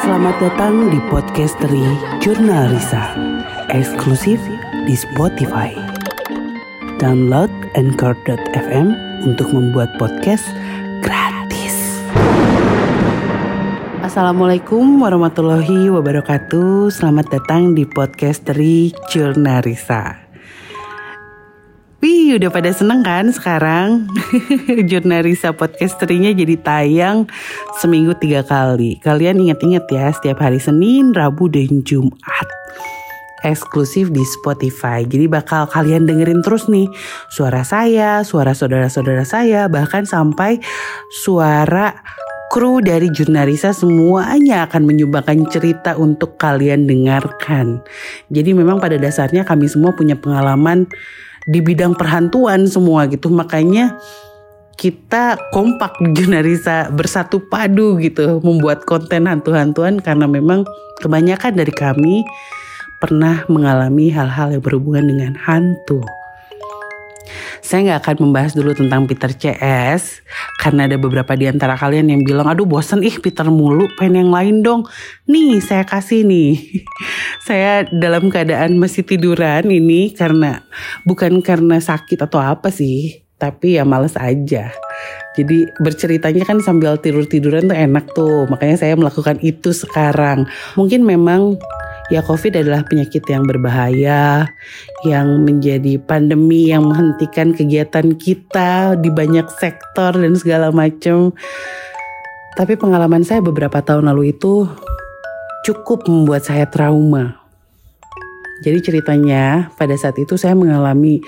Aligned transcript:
Selamat 0.00 0.40
datang 0.40 0.88
di 0.88 0.96
podcasteri 1.12 1.84
Jurnal 2.24 2.72
Risa, 2.72 3.12
eksklusif 3.68 4.40
di 4.88 4.96
Spotify. 4.96 5.76
Download 6.96 7.52
Anchor.fm 7.76 8.96
untuk 9.28 9.52
membuat 9.52 9.92
podcast 10.00 10.48
gratis. 11.04 11.76
Assalamualaikum 14.00 15.04
warahmatullahi 15.04 15.92
wabarakatuh. 15.92 16.88
Selamat 16.88 17.28
datang 17.28 17.76
di 17.76 17.84
podcasteri 17.84 18.96
Jurnal 19.12 19.60
Risa. 19.60 20.23
Wih, 22.24 22.40
udah 22.40 22.48
pada 22.48 22.72
seneng 22.72 23.04
kan 23.04 23.28
sekarang? 23.28 24.08
Jurnalisa 24.88 25.52
podcasterinya 25.52 26.32
jadi 26.32 26.56
tayang 26.56 27.28
seminggu 27.84 28.16
tiga 28.16 28.40
kali. 28.40 28.96
Kalian 28.96 29.44
ingat-ingat 29.44 29.84
ya, 29.92 30.08
setiap 30.08 30.40
hari 30.40 30.56
Senin, 30.56 31.12
Rabu, 31.12 31.52
dan 31.52 31.84
Jumat. 31.84 32.48
Eksklusif 33.44 34.08
di 34.08 34.24
Spotify. 34.40 35.04
Jadi 35.04 35.28
bakal 35.28 35.68
kalian 35.68 36.08
dengerin 36.08 36.40
terus 36.40 36.64
nih 36.64 36.88
suara 37.28 37.60
saya, 37.60 38.24
suara 38.24 38.56
saudara-saudara 38.56 39.28
saya, 39.28 39.68
bahkan 39.68 40.08
sampai 40.08 40.64
suara 41.28 41.92
kru 42.48 42.80
dari 42.80 43.12
Jurnalisa 43.12 43.76
semuanya 43.76 44.64
akan 44.64 44.88
menyumbangkan 44.88 45.44
cerita 45.52 45.92
untuk 46.00 46.40
kalian 46.40 46.88
dengarkan. 46.88 47.84
Jadi 48.32 48.56
memang 48.56 48.80
pada 48.80 48.96
dasarnya 48.96 49.44
kami 49.44 49.68
semua 49.68 49.92
punya 49.92 50.16
pengalaman 50.16 50.88
di 51.44 51.60
bidang 51.60 51.92
perhantuan 51.96 52.64
semua 52.64 53.04
gitu 53.08 53.28
makanya 53.28 53.96
kita 54.74 55.38
kompak 55.54 56.02
Junarisa 56.18 56.90
bersatu 56.90 57.38
padu 57.46 57.96
gitu 58.02 58.42
membuat 58.42 58.82
konten 58.82 59.30
hantu-hantuan 59.30 60.02
karena 60.02 60.26
memang 60.26 60.66
kebanyakan 60.98 61.54
dari 61.54 61.70
kami 61.70 62.26
pernah 62.98 63.46
mengalami 63.46 64.10
hal-hal 64.10 64.56
yang 64.56 64.62
berhubungan 64.64 65.04
dengan 65.06 65.32
hantu. 65.36 66.02
Saya 67.64 67.80
nggak 67.80 68.00
akan 68.04 68.16
membahas 68.28 68.52
dulu 68.52 68.76
tentang 68.76 69.08
Peter 69.08 69.32
CS 69.32 70.20
karena 70.60 70.84
ada 70.84 71.00
beberapa 71.00 71.32
di 71.32 71.48
antara 71.48 71.80
kalian 71.80 72.12
yang 72.12 72.20
bilang, 72.20 72.44
aduh 72.44 72.68
bosen 72.68 73.00
ih 73.00 73.16
Peter 73.16 73.48
mulu, 73.48 73.88
pengen 73.96 74.28
yang 74.28 74.30
lain 74.36 74.56
dong. 74.60 74.84
Nih 75.24 75.64
saya 75.64 75.88
kasih 75.88 76.28
nih. 76.28 76.60
saya 77.48 77.88
dalam 77.88 78.28
keadaan 78.28 78.76
masih 78.76 79.08
tiduran 79.08 79.64
ini 79.72 80.12
karena 80.12 80.60
bukan 81.08 81.40
karena 81.40 81.80
sakit 81.80 82.20
atau 82.20 82.36
apa 82.36 82.68
sih, 82.68 83.24
tapi 83.40 83.80
ya 83.80 83.88
males 83.88 84.12
aja. 84.20 84.68
Jadi 85.34 85.66
berceritanya 85.80 86.44
kan 86.44 86.60
sambil 86.60 87.00
tidur-tiduran 87.00 87.72
tuh 87.72 87.78
enak 87.80 88.04
tuh. 88.12 88.44
Makanya 88.46 88.76
saya 88.76 88.94
melakukan 88.94 89.40
itu 89.40 89.72
sekarang. 89.72 90.46
Mungkin 90.76 91.00
memang 91.02 91.58
ya 92.12 92.20
COVID 92.20 92.60
adalah 92.60 92.84
penyakit 92.84 93.24
yang 93.28 93.48
berbahaya, 93.48 94.48
yang 95.06 95.44
menjadi 95.44 95.96
pandemi 96.02 96.68
yang 96.68 96.84
menghentikan 96.88 97.56
kegiatan 97.56 98.12
kita 98.16 98.98
di 99.00 99.08
banyak 99.08 99.48
sektor 99.56 100.12
dan 100.12 100.34
segala 100.36 100.68
macam. 100.68 101.32
Tapi 102.54 102.78
pengalaman 102.78 103.26
saya 103.26 103.42
beberapa 103.42 103.82
tahun 103.82 104.06
lalu 104.12 104.36
itu 104.36 104.68
cukup 105.64 106.06
membuat 106.06 106.44
saya 106.46 106.68
trauma. 106.68 107.40
Jadi 108.62 108.80
ceritanya 108.80 109.68
pada 109.74 109.92
saat 109.98 110.16
itu 110.16 110.38
saya 110.38 110.54
mengalami 110.54 111.20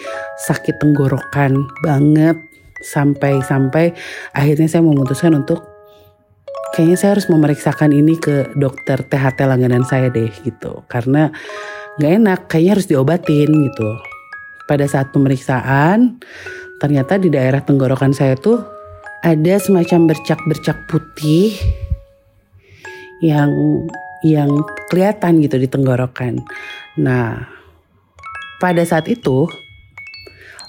sakit 0.46 0.78
tenggorokan 0.78 1.68
banget 1.82 2.38
sampai-sampai 2.80 3.92
akhirnya 4.30 4.70
saya 4.70 4.86
memutuskan 4.86 5.34
untuk 5.34 5.75
kayaknya 6.74 6.96
saya 7.00 7.10
harus 7.16 7.28
memeriksakan 7.32 7.90
ini 7.92 8.20
ke 8.20 8.52
dokter 8.56 9.00
THT 9.00 9.38
langganan 9.48 9.84
saya 9.88 10.12
deh 10.12 10.30
gitu 10.44 10.84
karena 10.90 11.32
nggak 11.96 12.12
enak 12.20 12.40
kayaknya 12.52 12.72
harus 12.76 12.86
diobatin 12.88 13.48
gitu 13.48 13.90
pada 14.68 14.84
saat 14.84 15.14
pemeriksaan 15.14 16.20
ternyata 16.82 17.16
di 17.16 17.32
daerah 17.32 17.64
tenggorokan 17.64 18.12
saya 18.12 18.36
tuh 18.36 18.60
ada 19.24 19.54
semacam 19.56 20.12
bercak-bercak 20.12 20.86
putih 20.86 21.56
yang 23.24 23.50
yang 24.24 24.50
kelihatan 24.90 25.40
gitu 25.40 25.56
di 25.56 25.68
tenggorokan. 25.68 26.42
Nah, 27.00 27.48
pada 28.62 28.82
saat 28.84 29.08
itu 29.08 29.48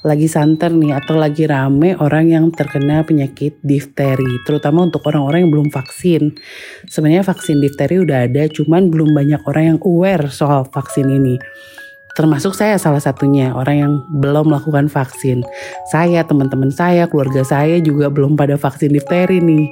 lagi 0.06 0.30
santer 0.30 0.69
nih 0.69 0.94
atau 0.94 1.18
lagi 1.18 1.50
rame 1.50 1.97
orang 1.97 2.30
yang 2.30 2.46
terkena 2.53 3.02
penyakit 3.02 3.58
difteri, 3.66 4.41
terutama 4.46 4.85
untuk 4.85 5.06
orang-orang 5.09 5.47
yang 5.47 5.52
belum 5.53 5.69
vaksin. 5.74 6.38
Sebenarnya 6.85 7.25
vaksin 7.25 7.58
difteri 7.63 8.02
udah 8.02 8.30
ada, 8.30 8.46
cuman 8.52 8.94
belum 8.94 9.16
banyak 9.18 9.41
orang 9.50 9.63
yang 9.75 9.80
aware 9.81 10.30
soal 10.30 10.68
vaksin 10.69 11.09
ini. 11.09 11.41
Termasuk 12.18 12.58
saya 12.58 12.81
salah 12.81 13.02
satunya, 13.02 13.53
orang 13.53 13.75
yang 13.78 13.94
belum 14.18 14.50
melakukan 14.50 14.90
vaksin. 14.90 15.46
Saya, 15.94 16.25
teman-teman 16.25 16.74
saya, 16.74 17.06
keluarga 17.06 17.46
saya 17.46 17.78
juga 17.78 18.09
belum 18.09 18.34
pada 18.34 18.58
vaksin 18.58 18.90
difteri 18.90 19.38
nih. 19.38 19.69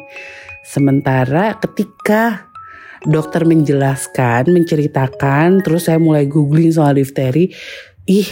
Sementara 0.62 1.58
ketika 1.58 2.46
dokter 3.06 3.46
menjelaskan, 3.46 4.50
menceritakan, 4.54 5.66
terus 5.66 5.90
saya 5.90 5.98
mulai 5.98 6.30
googling 6.30 6.70
soal 6.70 6.98
difteri, 6.98 7.50
ih 8.06 8.30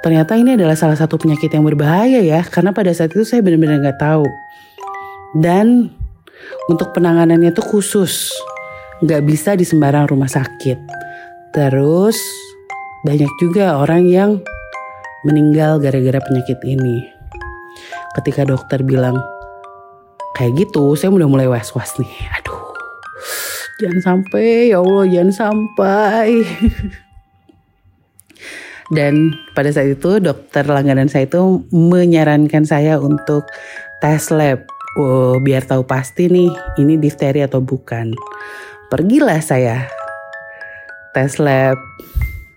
ternyata 0.00 0.36
ini 0.36 0.56
adalah 0.56 0.76
salah 0.76 0.96
satu 0.96 1.20
penyakit 1.20 1.52
yang 1.52 1.64
berbahaya 1.64 2.20
ya 2.20 2.40
karena 2.44 2.72
pada 2.72 2.92
saat 2.92 3.12
itu 3.12 3.24
saya 3.24 3.44
benar-benar 3.44 3.80
nggak 3.80 4.00
tahu. 4.00 4.26
Dan 5.36 5.92
untuk 6.66 6.90
penanganannya 6.96 7.54
itu 7.54 7.62
khusus. 7.62 8.32
Nggak 9.00 9.22
bisa 9.24 9.50
di 9.56 9.64
sembarang 9.64 10.12
rumah 10.12 10.28
sakit. 10.28 10.78
Terus 11.56 12.18
banyak 13.06 13.32
juga 13.40 13.80
orang 13.80 14.04
yang 14.04 14.30
meninggal 15.24 15.80
gara-gara 15.80 16.20
penyakit 16.20 16.60
ini. 16.64 17.08
Ketika 18.18 18.44
dokter 18.44 18.84
bilang 18.84 19.16
kayak 20.36 20.56
gitu 20.68 20.92
saya 20.98 21.14
udah 21.14 21.28
mulai 21.30 21.48
was-was 21.48 21.96
nih. 21.96 22.12
Aduh 22.40 22.60
jangan 23.80 24.00
sampai 24.04 24.68
ya 24.68 24.78
Allah 24.84 25.04
jangan 25.08 25.32
sampai 25.32 26.28
Dan 28.90 29.38
pada 29.54 29.70
saat 29.70 29.94
itu 29.94 30.18
dokter 30.18 30.66
langganan 30.66 31.06
saya 31.06 31.30
itu 31.30 31.62
menyarankan 31.70 32.66
saya 32.66 32.98
untuk 32.98 33.46
tes 34.02 34.34
lab. 34.34 34.66
Oh, 34.98 35.38
biar 35.38 35.62
tahu 35.62 35.86
pasti 35.86 36.26
nih 36.26 36.50
ini 36.82 36.98
difteri 36.98 37.46
atau 37.46 37.62
bukan. 37.62 38.10
Pergilah 38.90 39.38
saya 39.38 39.86
tes 41.14 41.38
lab 41.38 41.78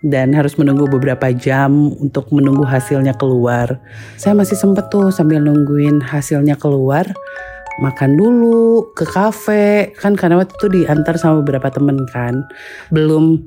dan 0.04 0.34
harus 0.36 0.58
menunggu 0.60 0.90
beberapa 0.90 1.30
jam 1.32 1.94
untuk 1.96 2.28
menunggu 2.34 2.66
hasilnya 2.66 3.14
keluar. 3.14 3.78
Saya 4.18 4.34
masih 4.34 4.58
sempet 4.58 4.90
tuh 4.90 5.14
sambil 5.14 5.38
nungguin 5.40 6.02
hasilnya 6.02 6.58
keluar 6.58 7.08
makan 7.82 8.14
dulu 8.14 8.94
ke 8.94 9.02
kafe. 9.06 9.90
Kan 9.98 10.14
karena 10.14 10.38
waktu 10.38 10.54
itu 10.54 10.66
diantar 10.70 11.18
sama 11.18 11.42
beberapa 11.42 11.70
temen 11.72 11.98
kan. 12.10 12.46
Belum 12.94 13.42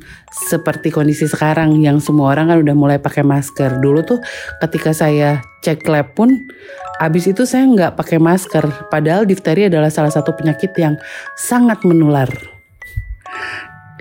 seperti 0.52 0.92
kondisi 0.92 1.30
sekarang 1.30 1.80
yang 1.80 2.04
semua 2.04 2.36
orang 2.36 2.52
kan 2.52 2.58
udah 2.60 2.76
mulai 2.76 2.98
pakai 3.00 3.24
masker. 3.24 3.80
Dulu 3.80 4.04
tuh 4.04 4.20
ketika 4.64 4.92
saya 4.92 5.40
cek 5.64 5.88
lab 5.88 6.12
pun 6.18 6.34
abis 7.00 7.32
itu 7.32 7.48
saya 7.48 7.64
nggak 7.68 7.96
pakai 7.96 8.20
masker. 8.20 8.92
Padahal 8.92 9.24
difteri 9.24 9.72
adalah 9.72 9.92
salah 9.94 10.12
satu 10.12 10.36
penyakit 10.36 10.76
yang 10.76 11.00
sangat 11.40 11.80
menular. 11.88 12.28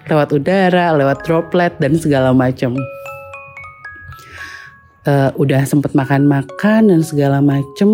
Lewat 0.06 0.30
udara 0.34 0.94
lewat 0.94 1.26
droplet 1.26 1.74
dan 1.78 1.98
segala 1.98 2.30
macam. 2.30 2.78
Uh, 5.06 5.30
udah 5.38 5.62
sempet 5.62 5.94
makan-makan 5.94 6.90
dan 6.90 7.00
segala 7.06 7.38
macem. 7.38 7.86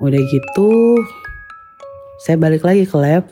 Udah 0.00 0.20
gitu 0.28 1.00
saya 2.22 2.38
balik 2.38 2.62
lagi 2.62 2.86
ke 2.86 2.94
lab 2.94 3.26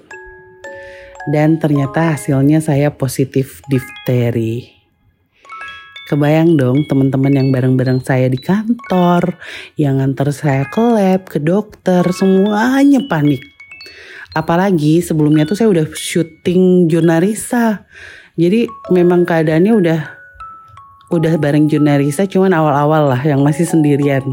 dan 1.31 1.63
ternyata 1.63 2.19
hasilnya 2.19 2.59
saya 2.59 2.91
positif 2.91 3.63
difteri. 3.71 4.67
Kebayang 6.11 6.59
dong 6.59 6.83
teman-teman 6.91 7.39
yang 7.39 7.49
bareng-bareng 7.55 8.03
saya 8.03 8.27
di 8.27 8.35
kantor, 8.35 9.39
yang 9.79 10.03
nganter 10.03 10.35
saya 10.35 10.67
ke 10.67 10.83
lab, 10.83 11.23
ke 11.31 11.39
dokter, 11.39 12.03
semuanya 12.11 12.99
panik. 13.07 13.39
Apalagi 14.35 14.99
sebelumnya 14.99 15.47
tuh 15.47 15.55
saya 15.55 15.71
udah 15.71 15.87
syuting 15.95 16.91
jurnalisa. 16.91 17.87
Jadi 18.35 18.67
memang 18.91 19.23
keadaannya 19.23 19.71
udah 19.71 20.01
udah 21.15 21.39
bareng 21.39 21.71
jurnalisa 21.71 22.27
cuman 22.27 22.59
awal-awal 22.59 23.15
lah 23.15 23.23
yang 23.23 23.39
masih 23.47 23.71
sendirian. 23.71 24.27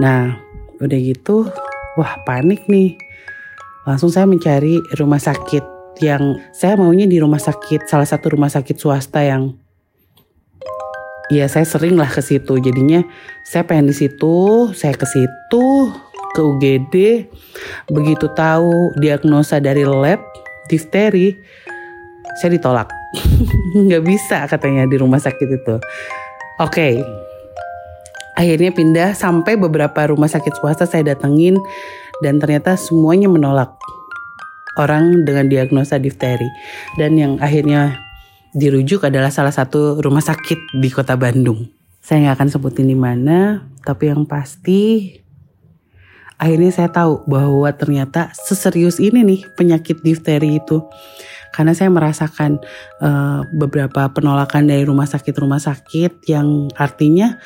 Nah, 0.00 0.32
udah 0.80 0.96
gitu, 0.96 1.44
wah 2.00 2.16
panik 2.24 2.64
nih 2.72 2.96
langsung 3.84 4.08
saya 4.08 4.24
mencari 4.24 4.80
rumah 4.96 5.20
sakit 5.20 5.64
yang 6.02 6.40
saya 6.50 6.74
maunya 6.74 7.06
di 7.06 7.22
rumah 7.22 7.38
sakit 7.38 7.86
salah 7.86 8.08
satu 8.08 8.34
rumah 8.34 8.50
sakit 8.50 8.74
swasta 8.74 9.22
yang 9.22 9.54
ya 11.30 11.46
saya 11.46 11.64
sering 11.68 11.94
lah 11.94 12.08
ke 12.08 12.20
situ. 12.24 12.58
Jadinya 12.58 13.04
saya 13.46 13.62
pengen 13.68 13.92
di 13.92 13.94
situ 13.96 14.68
saya 14.74 14.96
ke 14.96 15.06
situ 15.06 15.64
ke 16.34 16.40
UGD 16.42 16.94
begitu 17.94 18.26
tahu 18.34 18.90
diagnosa 18.98 19.62
dari 19.62 19.86
lab 19.86 20.18
difteri 20.66 21.36
saya 22.40 22.58
ditolak. 22.58 22.90
Nggak 23.86 24.02
bisa 24.02 24.38
katanya 24.50 24.88
di 24.90 24.96
rumah 24.98 25.22
sakit 25.22 25.48
itu. 25.48 25.76
Oke. 26.58 26.72
Okay. 26.72 26.94
akhirnya 28.34 28.74
pindah 28.74 29.14
sampai 29.14 29.54
beberapa 29.54 30.10
rumah 30.10 30.26
sakit 30.26 30.58
swasta 30.58 30.90
saya 30.90 31.14
datengin 31.14 31.54
dan 32.22 32.38
ternyata 32.38 32.78
semuanya 32.78 33.26
menolak 33.26 33.74
orang 34.78 35.22
dengan 35.22 35.46
diagnosa 35.50 35.98
difteri. 35.98 36.46
Dan 36.98 37.18
yang 37.18 37.32
akhirnya 37.38 37.98
dirujuk 38.54 39.06
adalah 39.06 39.30
salah 39.34 39.54
satu 39.54 39.98
rumah 39.98 40.22
sakit 40.22 40.78
di 40.78 40.88
kota 40.90 41.18
Bandung. 41.18 41.66
Saya 42.04 42.28
nggak 42.28 42.36
akan 42.38 42.48
sebutin 42.52 42.86
di 42.86 42.98
mana 42.98 43.64
tapi 43.80 44.12
yang 44.12 44.28
pasti 44.28 45.12
akhirnya 46.36 46.72
saya 46.74 46.90
tahu 46.92 47.24
bahwa 47.24 47.70
ternyata 47.72 48.30
seserius 48.36 49.00
ini 49.00 49.24
nih 49.24 49.40
penyakit 49.56 50.04
difteri 50.04 50.60
itu. 50.60 50.84
Karena 51.54 51.70
saya 51.70 51.86
merasakan 51.86 52.58
uh, 52.98 53.46
beberapa 53.54 54.10
penolakan 54.10 54.66
dari 54.66 54.82
rumah 54.82 55.06
sakit-rumah 55.06 55.62
sakit 55.62 56.26
yang 56.26 56.66
artinya 56.74 57.38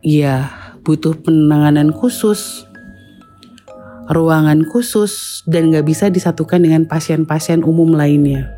ya 0.00 0.48
butuh 0.82 1.16
penanganan 1.20 1.92
khusus 1.92 2.64
ruangan 4.10 4.66
khusus 4.66 5.46
dan 5.46 5.70
nggak 5.70 5.86
bisa 5.86 6.10
disatukan 6.10 6.58
dengan 6.58 6.82
pasien-pasien 6.90 7.62
umum 7.62 7.94
lainnya. 7.94 8.50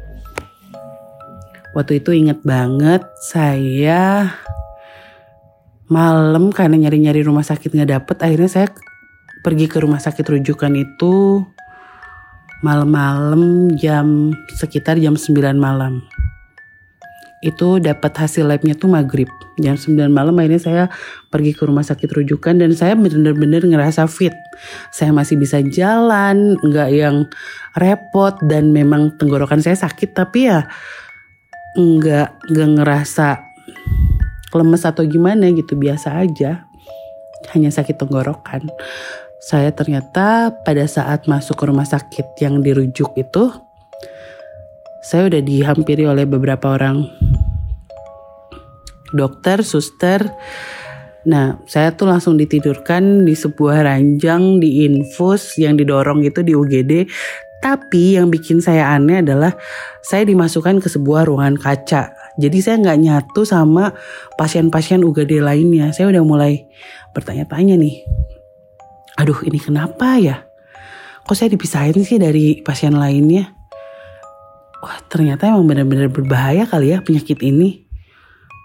Waktu 1.77 2.01
itu 2.01 2.17
inget 2.17 2.41
banget 2.41 3.05
saya 3.21 4.33
malam 5.93 6.49
karena 6.49 6.89
nyari-nyari 6.89 7.21
rumah 7.21 7.45
sakit 7.45 7.69
nggak 7.69 7.93
dapet 8.01 8.17
akhirnya 8.25 8.49
saya 8.49 8.69
pergi 9.45 9.69
ke 9.69 9.77
rumah 9.77 10.01
sakit 10.01 10.25
rujukan 10.25 10.73
itu 10.73 11.45
malam-malam 12.65 13.75
jam 13.77 14.33
sekitar 14.57 14.97
jam 14.97 15.21
9 15.21 15.37
malam 15.61 16.01
itu 17.43 17.83
dapat 17.83 18.15
hasil 18.15 18.47
labnya 18.47 18.79
tuh 18.79 18.87
maghrib. 18.87 19.27
Jam 19.59 19.75
9 19.75 20.09
malam 20.09 20.39
akhirnya 20.39 20.63
saya 20.63 20.85
pergi 21.29 21.53
ke 21.53 21.67
rumah 21.67 21.83
sakit 21.83 22.07
rujukan 22.07 22.55
dan 22.55 22.71
saya 22.73 22.95
bener-bener 22.95 23.67
ngerasa 23.67 24.07
fit. 24.07 24.33
Saya 24.95 25.11
masih 25.11 25.37
bisa 25.37 25.59
jalan 25.61 26.55
nggak 26.63 26.91
yang 26.95 27.27
repot 27.75 28.39
dan 28.47 28.71
memang 28.71 29.19
tenggorokan 29.19 29.59
saya 29.59 29.75
sakit 29.75 30.15
tapi 30.15 30.47
ya 30.49 30.71
nggak 31.75 32.47
nggak 32.55 32.71
ngerasa 32.79 33.29
lemes 34.55 34.83
atau 34.87 35.03
gimana 35.03 35.51
gitu 35.51 35.75
biasa 35.75 36.23
aja. 36.23 36.71
Hanya 37.51 37.75
sakit 37.75 37.99
tenggorokan. 37.99 38.71
Saya 39.43 39.75
ternyata 39.75 40.55
pada 40.63 40.87
saat 40.87 41.27
masuk 41.27 41.59
ke 41.59 41.65
rumah 41.67 41.83
sakit 41.83 42.39
yang 42.39 42.63
dirujuk 42.63 43.11
itu 43.19 43.51
saya 45.03 45.27
udah 45.27 45.43
dihampiri 45.43 46.07
oleh 46.07 46.23
beberapa 46.31 46.79
orang 46.79 47.03
dokter, 49.15 49.65
suster. 49.65 50.27
Nah, 51.23 51.63
saya 51.71 51.95
tuh 51.95 52.11
langsung 52.11 52.35
ditidurkan 52.35 53.23
di 53.23 53.39
sebuah 53.39 53.87
ranjang 53.87 54.59
di 54.59 54.89
infus 54.89 55.55
yang 55.57 55.79
didorong 55.79 56.27
itu 56.27 56.43
di 56.43 56.53
UGD. 56.53 57.07
Tapi 57.63 58.19
yang 58.19 58.27
bikin 58.27 58.59
saya 58.59 58.91
aneh 58.91 59.23
adalah 59.23 59.55
saya 60.03 60.27
dimasukkan 60.27 60.83
ke 60.83 60.91
sebuah 60.91 61.31
ruangan 61.31 61.55
kaca 61.55 62.23
jadi 62.41 62.59
saya 62.65 62.77
nggak 62.81 63.01
nyatu 63.01 63.43
sama 63.45 63.93
pasien-pasien 64.41 65.05
UGD 65.05 65.45
lainnya. 65.45 65.93
Saya 65.93 66.09
udah 66.09 66.25
mulai 66.25 66.65
bertanya-tanya 67.13 67.77
nih. 67.77 68.01
Aduh 69.21 69.37
ini 69.45 69.61
kenapa 69.61 70.17
ya? 70.17 70.49
Kok 71.29 71.37
saya 71.37 71.53
dipisahin 71.53 72.01
sih 72.01 72.17
dari 72.17 72.65
pasien 72.65 72.97
lainnya? 72.97 73.53
Wah 74.81 74.99
ternyata 75.07 75.53
emang 75.53 75.69
benar-benar 75.69 76.09
berbahaya 76.09 76.65
kali 76.65 76.97
ya 76.97 77.05
penyakit 77.05 77.39
ini. 77.45 77.82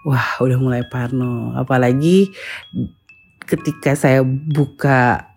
Wah 0.08 0.40
udah 0.40 0.56
mulai 0.56 0.88
parno. 0.88 1.52
Apalagi 1.52 2.32
ketika 3.44 3.92
saya 3.92 4.24
buka 4.24 5.28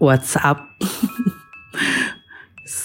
WhatsApp 0.00 0.64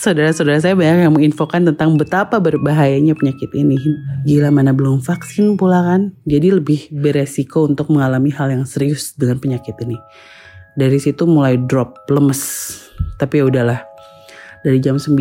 saudara-saudara 0.01 0.59
saya 0.59 0.75
banyak 0.75 1.07
yang 1.09 1.15
menginfokan 1.15 1.63
tentang 1.63 1.95
betapa 1.95 2.43
berbahayanya 2.43 3.15
penyakit 3.15 3.47
ini. 3.55 3.79
Gila 4.27 4.51
mana 4.51 4.75
belum 4.75 4.99
vaksin 4.99 5.55
pula 5.55 5.79
kan. 5.79 6.11
Jadi 6.27 6.59
lebih 6.59 6.91
beresiko 6.91 7.65
untuk 7.71 7.87
mengalami 7.87 8.33
hal 8.35 8.51
yang 8.51 8.67
serius 8.67 9.15
dengan 9.15 9.39
penyakit 9.39 9.79
ini. 9.87 9.95
Dari 10.75 10.99
situ 10.99 11.27
mulai 11.27 11.59
drop, 11.59 12.07
lemes. 12.07 12.73
Tapi 13.19 13.43
ya 13.43 13.47
udahlah. 13.47 13.90
Dari 14.61 14.77
jam 14.77 15.01
9 15.01 15.17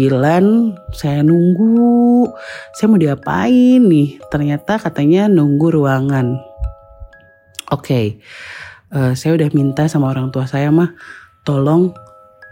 saya 0.93 1.25
nunggu. 1.25 2.29
Saya 2.77 2.87
mau 2.93 3.01
diapain 3.01 3.81
nih? 3.81 4.21
Ternyata 4.29 4.77
katanya 4.77 5.27
nunggu 5.33 5.81
ruangan. 5.81 6.37
Oke. 7.73 7.85
Okay. 7.85 8.07
Uh, 8.91 9.11
eh, 9.11 9.13
saya 9.15 9.39
udah 9.39 9.49
minta 9.55 9.87
sama 9.87 10.11
orang 10.11 10.35
tua 10.35 10.51
saya 10.51 10.69
mah 10.75 10.91
tolong 11.47 11.95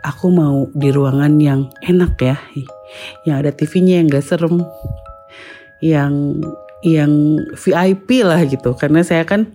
aku 0.07 0.31
mau 0.31 0.71
di 0.73 0.89
ruangan 0.95 1.43
yang 1.43 1.67
enak 1.83 2.15
ya 2.23 2.37
yang 3.27 3.43
ada 3.43 3.51
TV-nya 3.51 4.01
yang 4.01 4.07
gak 4.07 4.25
serem 4.25 4.63
yang 5.83 6.39
yang 6.87 7.43
VIP 7.59 8.23
lah 8.23 8.47
gitu 8.47 8.75
karena 8.79 9.03
saya 9.03 9.27
kan 9.27 9.51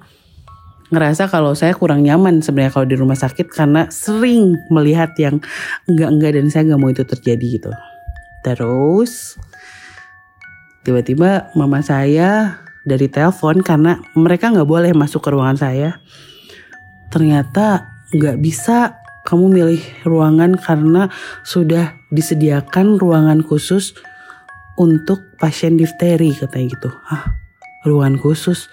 ngerasa 0.93 1.27
kalau 1.27 1.57
saya 1.57 1.73
kurang 1.73 2.05
nyaman 2.05 2.45
sebenarnya 2.45 2.71
kalau 2.71 2.87
di 2.87 2.95
rumah 2.95 3.17
sakit 3.17 3.49
karena 3.49 3.89
sering 3.89 4.55
melihat 4.69 5.11
yang 5.17 5.41
enggak-enggak 5.89 6.37
dan 6.37 6.47
saya 6.53 6.63
nggak 6.69 6.81
mau 6.81 6.93
itu 6.93 7.03
terjadi 7.03 7.45
gitu. 7.59 7.71
Terus 8.45 9.41
tiba-tiba 10.85 11.49
mama 11.57 11.81
saya 11.81 12.61
dari 12.85 13.07
telepon 13.09 13.63
karena 13.63 13.97
mereka 14.13 14.51
nggak 14.51 14.69
boleh 14.69 14.91
masuk 14.93 15.25
ke 15.25 15.29
ruangan 15.33 15.57
saya. 15.57 15.89
Ternyata 17.09 17.89
nggak 18.13 18.37
bisa 18.37 19.01
kamu 19.23 19.45
milih 19.49 19.81
ruangan 20.03 20.59
karena 20.59 21.07
sudah 21.47 21.95
disediakan 22.11 22.99
ruangan 22.99 23.39
khusus 23.41 23.95
untuk 24.75 25.23
pasien 25.39 25.79
difteri 25.79 26.35
katanya 26.35 26.67
gitu. 26.75 26.89
Ah, 27.07 27.31
ruangan 27.87 28.19
khusus. 28.19 28.67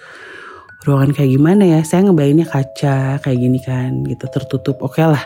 Ruangan 0.81 1.13
kayak 1.13 1.31
gimana 1.37 1.63
ya? 1.65 1.79
Saya 1.85 2.09
ngebayangnya 2.09 2.49
kaca 2.49 3.21
kayak 3.21 3.37
gini 3.37 3.59
kan 3.61 4.01
gitu 4.05 4.25
tertutup. 4.33 4.81
Oke 4.81 5.01
okay 5.01 5.05
lah. 5.13 5.23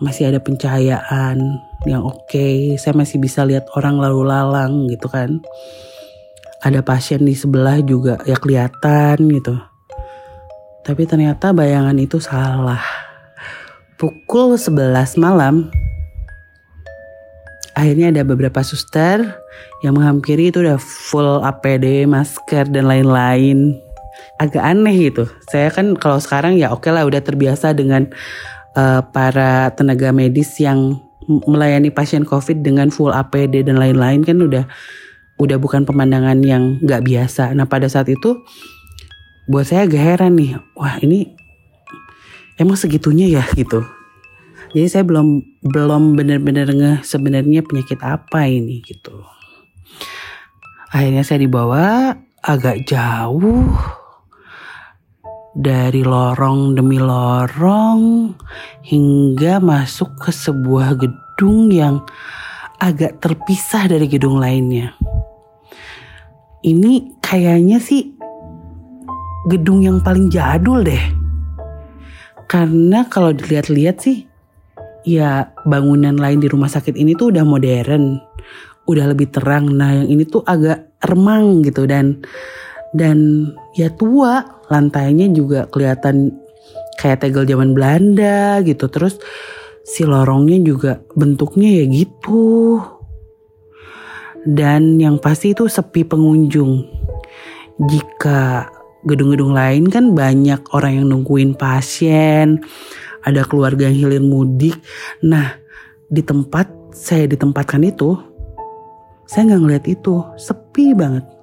Masih 0.00 0.30
ada 0.30 0.40
pencahayaan 0.40 1.36
yang 1.84 2.02
oke. 2.06 2.24
Okay. 2.30 2.78
Saya 2.80 2.96
masih 2.96 3.20
bisa 3.20 3.44
lihat 3.44 3.68
orang 3.76 4.00
lalu 4.00 4.24
lalang 4.24 4.88
gitu 4.88 5.10
kan. 5.12 5.44
Ada 6.64 6.80
pasien 6.80 7.22
di 7.22 7.36
sebelah 7.36 7.84
juga 7.84 8.16
ya 8.24 8.40
kelihatan 8.40 9.28
gitu. 9.28 9.54
Tapi 10.82 11.04
ternyata 11.04 11.52
bayangan 11.52 11.94
itu 12.00 12.16
salah 12.16 12.80
pukul 13.98 14.54
11 14.54 15.18
malam 15.18 15.66
akhirnya 17.78 18.10
ada 18.10 18.22
beberapa 18.26 18.62
suster 18.62 19.22
yang 19.86 19.94
menghampiri 19.94 20.50
itu 20.50 20.62
udah 20.62 20.78
full 20.78 21.42
APD, 21.46 22.06
masker 22.10 22.66
dan 22.70 22.90
lain-lain. 22.90 23.78
Agak 24.38 24.62
aneh 24.62 25.10
gitu. 25.10 25.26
Saya 25.50 25.68
kan 25.74 25.98
kalau 25.98 26.22
sekarang 26.22 26.54
ya 26.56 26.70
oke 26.70 26.86
okay 26.86 26.94
lah 26.94 27.02
udah 27.04 27.18
terbiasa 27.18 27.74
dengan 27.74 28.06
uh, 28.78 29.02
para 29.10 29.74
tenaga 29.74 30.14
medis 30.14 30.54
yang 30.62 30.98
melayani 31.26 31.92
pasien 31.92 32.24
COVID 32.24 32.64
dengan 32.64 32.88
full 32.88 33.12
APD 33.12 33.66
dan 33.66 33.76
lain-lain 33.76 34.24
kan 34.24 34.40
udah 34.40 34.64
udah 35.38 35.58
bukan 35.60 35.84
pemandangan 35.84 36.38
yang 36.46 36.78
nggak 36.80 37.02
biasa. 37.04 37.52
Nah 37.52 37.66
pada 37.66 37.90
saat 37.90 38.06
itu 38.08 38.40
buat 39.50 39.66
saya 39.66 39.84
agak 39.84 40.02
heran 40.02 40.38
nih, 40.38 40.56
wah 40.76 40.96
ini 41.02 41.38
emang 42.58 42.74
segitunya 42.74 43.30
ya 43.30 43.44
gitu 43.54 43.86
jadi 44.74 44.86
saya 44.90 45.04
belum 45.06 45.40
belum 45.64 46.18
benar-benar 46.18 46.68
ngeh 46.68 46.98
sebenarnya 47.06 47.64
penyakit 47.64 48.02
apa 48.02 48.50
ini 48.50 48.84
gitu 48.84 49.24
akhirnya 50.92 51.24
saya 51.24 51.40
dibawa 51.40 52.12
agak 52.42 52.84
jauh 52.84 53.64
dari 55.58 56.06
lorong 56.06 56.78
demi 56.78 57.02
lorong 57.02 58.30
hingga 58.86 59.58
masuk 59.58 60.14
ke 60.22 60.30
sebuah 60.30 60.94
gedung 60.94 61.74
yang 61.74 61.98
agak 62.78 63.18
terpisah 63.18 63.90
dari 63.90 64.06
gedung 64.06 64.38
lainnya. 64.38 64.94
Ini 66.62 67.18
kayaknya 67.18 67.82
sih 67.82 68.14
gedung 69.50 69.82
yang 69.82 69.98
paling 69.98 70.30
jadul 70.30 70.86
deh. 70.86 71.02
Karena 72.46 73.10
kalau 73.10 73.34
dilihat-lihat 73.34 73.98
sih 73.98 74.30
ya 75.02 75.50
bangunan 75.66 76.14
lain 76.14 76.38
di 76.38 76.46
rumah 76.46 76.70
sakit 76.70 76.94
ini 76.94 77.18
tuh 77.18 77.34
udah 77.34 77.42
modern, 77.42 78.22
udah 78.86 79.04
lebih 79.10 79.34
terang. 79.34 79.74
Nah 79.74 79.90
yang 79.90 80.08
ini 80.08 80.22
tuh 80.22 80.46
agak 80.46 80.94
remang 81.02 81.66
gitu 81.66 81.82
dan 81.84 82.22
dan 82.94 83.50
ya 83.76 83.92
tua, 83.92 84.57
lantainya 84.68 85.28
juga 85.32 85.68
kelihatan 85.68 86.32
kayak 87.00 87.24
tegel 87.24 87.44
zaman 87.48 87.72
Belanda 87.72 88.60
gitu. 88.64 88.88
Terus 88.88 89.16
si 89.84 90.04
lorongnya 90.04 90.60
juga 90.60 90.92
bentuknya 91.16 91.82
ya 91.82 91.84
gitu. 91.88 92.78
Dan 94.48 94.96
yang 95.00 95.20
pasti 95.20 95.52
itu 95.52 95.66
sepi 95.68 96.04
pengunjung. 96.04 96.84
Jika 97.78 98.68
gedung-gedung 99.06 99.54
lain 99.54 99.86
kan 99.88 100.12
banyak 100.12 100.60
orang 100.74 101.02
yang 101.02 101.06
nungguin 101.08 101.54
pasien, 101.54 102.62
ada 103.22 103.44
keluarga 103.46 103.86
yang 103.86 104.08
hilir 104.08 104.24
mudik. 104.24 104.74
Nah, 105.22 105.54
di 106.08 106.24
tempat 106.24 106.66
saya 106.90 107.28
ditempatkan 107.30 107.84
itu, 107.86 108.18
saya 109.28 109.52
nggak 109.52 109.62
ngeliat 109.62 109.84
itu, 109.86 110.14
sepi 110.40 110.96
banget. 110.96 111.37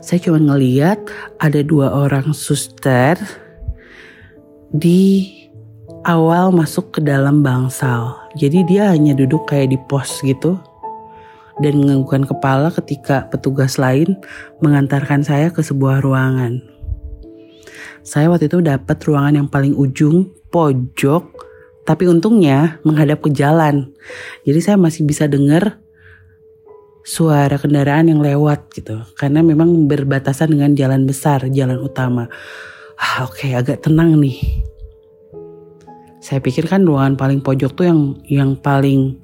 Saya 0.00 0.18
cuma 0.22 0.38
ngeliat 0.38 0.98
ada 1.38 1.60
dua 1.62 1.92
orang 1.92 2.32
suster 2.32 3.18
di 4.72 5.32
awal 6.04 6.52
masuk 6.52 6.98
ke 6.98 7.00
dalam 7.02 7.40
bangsal. 7.40 8.16
Jadi 8.36 8.64
dia 8.68 8.92
hanya 8.92 9.16
duduk 9.16 9.48
kayak 9.48 9.72
di 9.74 9.78
pos 9.88 10.20
gitu 10.22 10.60
dan 11.58 11.82
menganggukkan 11.82 12.30
kepala 12.30 12.70
ketika 12.70 13.26
petugas 13.28 13.76
lain 13.76 14.14
mengantarkan 14.62 15.26
saya 15.26 15.50
ke 15.50 15.60
sebuah 15.62 16.02
ruangan. 16.02 16.62
Saya 18.06 18.30
waktu 18.32 18.48
itu 18.48 18.62
dapat 18.64 18.96
ruangan 19.04 19.44
yang 19.44 19.48
paling 19.50 19.74
ujung, 19.76 20.32
pojok, 20.48 21.28
tapi 21.84 22.08
untungnya 22.08 22.80
menghadap 22.86 23.20
ke 23.20 23.30
jalan. 23.34 23.92
Jadi 24.48 24.60
saya 24.64 24.76
masih 24.80 25.04
bisa 25.04 25.28
dengar 25.28 25.82
suara 27.08 27.56
kendaraan 27.56 28.12
yang 28.12 28.20
lewat 28.20 28.68
gitu. 28.76 29.00
Karena 29.16 29.40
memang 29.40 29.88
berbatasan 29.88 30.52
dengan 30.52 30.76
jalan 30.76 31.08
besar, 31.08 31.48
jalan 31.48 31.80
utama. 31.80 32.28
Ah, 33.00 33.24
oke, 33.24 33.48
okay, 33.48 33.56
agak 33.56 33.80
tenang 33.80 34.20
nih. 34.20 34.36
Saya 36.20 36.44
pikir 36.44 36.68
kan 36.68 36.84
ruangan 36.84 37.16
paling 37.16 37.40
pojok 37.40 37.72
tuh 37.72 37.86
yang 37.88 38.00
yang 38.28 38.50
paling 38.60 39.16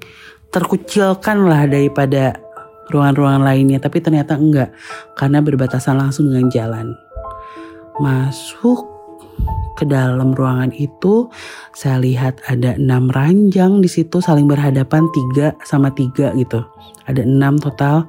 terkucilkan 0.49 1.45
lah 1.45 1.69
daripada 1.69 2.41
ruangan-ruangan 2.89 3.43
lainnya, 3.45 3.77
tapi 3.77 4.01
ternyata 4.01 4.33
enggak 4.33 4.73
karena 5.13 5.45
berbatasan 5.45 6.01
langsung 6.01 6.33
dengan 6.33 6.49
jalan. 6.49 6.87
Masuk 8.01 8.94
ke 9.75 9.83
dalam 9.83 10.31
ruangan 10.31 10.71
itu, 10.73 11.27
saya 11.75 11.99
lihat 11.99 12.39
ada 12.47 12.79
enam 12.79 13.11
ranjang 13.11 13.83
di 13.83 13.91
situ 13.91 14.23
saling 14.23 14.47
berhadapan 14.47 15.05
tiga 15.11 15.53
sama 15.67 15.91
tiga 15.91 16.31
gitu. 16.33 16.63
Ada 17.05 17.27
enam 17.27 17.59
total. 17.59 18.07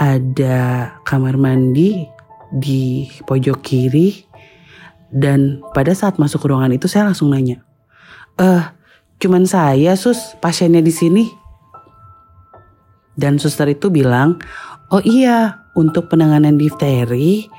Ada 0.00 0.88
kamar 1.04 1.36
mandi 1.36 2.08
di 2.52 3.08
pojok 3.24 3.58
kiri. 3.60 4.30
Dan 5.10 5.58
pada 5.74 5.90
saat 5.90 6.22
masuk 6.22 6.46
ke 6.46 6.46
ruangan 6.54 6.70
itu 6.70 6.86
saya 6.86 7.10
langsung 7.10 7.34
nanya, 7.34 7.58
eh 8.38 8.62
cuman 9.18 9.42
saya 9.42 9.98
sus 9.98 10.38
pasiennya 10.38 10.78
di 10.86 10.94
sini 10.94 11.26
dan 13.18 13.42
suster 13.42 13.66
itu 13.74 13.90
bilang, 13.90 14.38
oh 14.94 15.02
iya 15.02 15.66
untuk 15.74 16.06
penanganan 16.14 16.54
difteri 16.54 17.50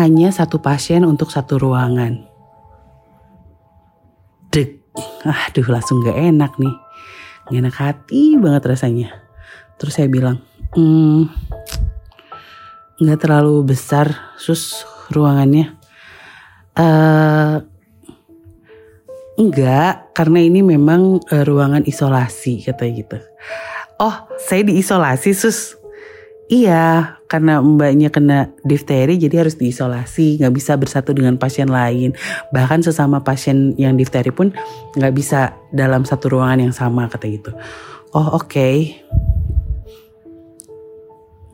hanya 0.00 0.32
satu 0.32 0.64
pasien 0.64 1.04
untuk 1.04 1.28
satu 1.28 1.60
ruangan. 1.60 2.35
Aduh 5.24 5.66
langsung 5.68 6.02
gak 6.04 6.16
enak 6.16 6.56
nih. 6.60 6.74
Gak 7.50 7.58
enak 7.62 7.76
hati 7.76 8.36
banget 8.40 8.62
rasanya. 8.66 9.08
Terus 9.76 9.94
saya 9.96 10.08
bilang, 10.08 10.40
hmm, 10.74 11.28
gak 13.02 13.20
terlalu 13.20 13.62
besar 13.76 14.34
sus 14.40 14.86
ruangannya. 15.12 15.76
Uh, 16.76 17.64
enggak, 19.40 20.12
karena 20.12 20.44
ini 20.44 20.60
memang 20.60 21.20
uh, 21.24 21.44
ruangan 21.44 21.84
isolasi 21.88 22.60
katanya 22.64 22.92
gitu 23.00 23.18
oh 24.00 24.14
saya 24.36 24.62
diisolasi 24.64 25.32
sus 25.32 25.76
Iya, 26.46 27.18
karena 27.26 27.58
mbaknya 27.58 28.06
kena 28.06 28.54
difteri 28.62 29.18
jadi 29.18 29.42
harus 29.42 29.58
diisolasi, 29.58 30.38
nggak 30.38 30.54
bisa 30.54 30.78
bersatu 30.78 31.10
dengan 31.10 31.34
pasien 31.42 31.66
lain. 31.66 32.14
Bahkan 32.54 32.86
sesama 32.86 33.26
pasien 33.26 33.74
yang 33.74 33.98
difteri 33.98 34.30
pun 34.30 34.54
nggak 34.94 35.10
bisa 35.10 35.58
dalam 35.74 36.06
satu 36.06 36.30
ruangan 36.30 36.70
yang 36.70 36.74
sama 36.74 37.10
kata 37.10 37.26
gitu. 37.26 37.50
Oh 38.14 38.38
oke. 38.38 38.46
Okay. 38.46 39.02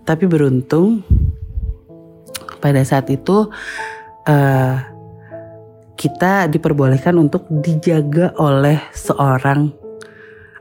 Tapi 0.04 0.28
beruntung 0.28 1.00
pada 2.61 2.84
saat 2.84 3.08
itu 3.08 3.49
uh, 4.28 4.76
kita 5.96 6.52
diperbolehkan 6.52 7.16
untuk 7.16 7.49
dijaga 7.49 8.37
oleh 8.37 8.76
seorang 8.92 9.72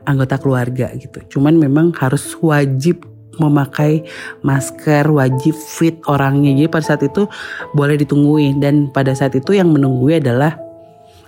anggota 0.08 0.40
keluarga 0.40 0.88
gitu. 0.96 1.36
Cuman 1.36 1.60
memang 1.60 1.92
harus 2.00 2.32
wajib 2.40 3.11
memakai 3.42 4.06
masker, 4.46 5.10
wajib 5.10 5.58
fit 5.58 5.98
orangnya. 6.06 6.54
Jadi 6.54 6.70
pada 6.70 6.84
saat 6.94 7.02
itu 7.02 7.26
boleh 7.74 7.98
ditungguin 7.98 8.62
dan 8.62 8.88
pada 8.94 9.12
saat 9.12 9.34
itu 9.34 9.58
yang 9.58 9.74
menunggu 9.74 10.14
adalah 10.14 10.54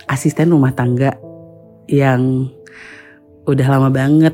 asisten 0.07 0.55
rumah 0.55 0.71
tangga 0.71 1.13
yang 1.91 2.47
udah 3.45 3.67
lama 3.67 3.91
banget 3.91 4.33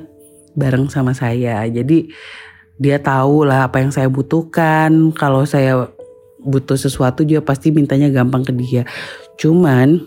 bareng 0.53 0.88
sama 0.88 1.11
saya. 1.17 1.65
Jadi 1.65 2.11
dia 2.77 2.97
tahu 3.01 3.45
lah 3.50 3.67
apa 3.67 3.81
yang 3.81 3.89
saya 3.89 4.07
butuhkan. 4.07 5.11
Kalau 5.17 5.43
saya 5.43 5.89
butuh 6.41 6.77
sesuatu 6.77 7.21
dia 7.21 7.41
pasti 7.41 7.69
mintanya 7.69 8.09
gampang 8.09 8.45
ke 8.45 8.53
dia. 8.55 8.83
Cuman 9.38 10.01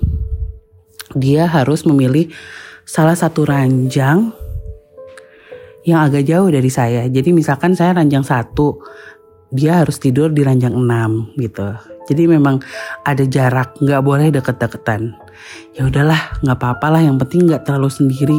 dia 1.15 1.47
harus 1.47 1.87
memilih 1.87 2.33
salah 2.85 3.15
satu 3.15 3.47
ranjang 3.47 4.35
yang 5.85 6.01
agak 6.05 6.25
jauh 6.25 6.49
dari 6.49 6.73
saya. 6.73 7.05
Jadi 7.09 7.31
misalkan 7.31 7.77
saya 7.77 7.97
ranjang 7.97 8.25
satu, 8.25 8.81
dia 9.53 9.85
harus 9.85 10.01
tidur 10.01 10.33
di 10.33 10.43
ranjang 10.43 10.75
enam 10.75 11.31
gitu. 11.37 11.77
Jadi 12.05 12.29
memang 12.29 12.61
ada 13.05 13.25
jarak, 13.25 13.81
nggak 13.81 14.03
boleh 14.05 14.29
deket-deketan. 14.33 15.17
Ya 15.77 15.89
udahlah, 15.89 16.41
nggak 16.45 16.59
apa-apa 16.61 16.87
lah. 16.99 17.03
Yang 17.05 17.17
penting 17.25 17.41
nggak 17.49 17.65
terlalu 17.65 17.89
sendiri. 17.89 18.39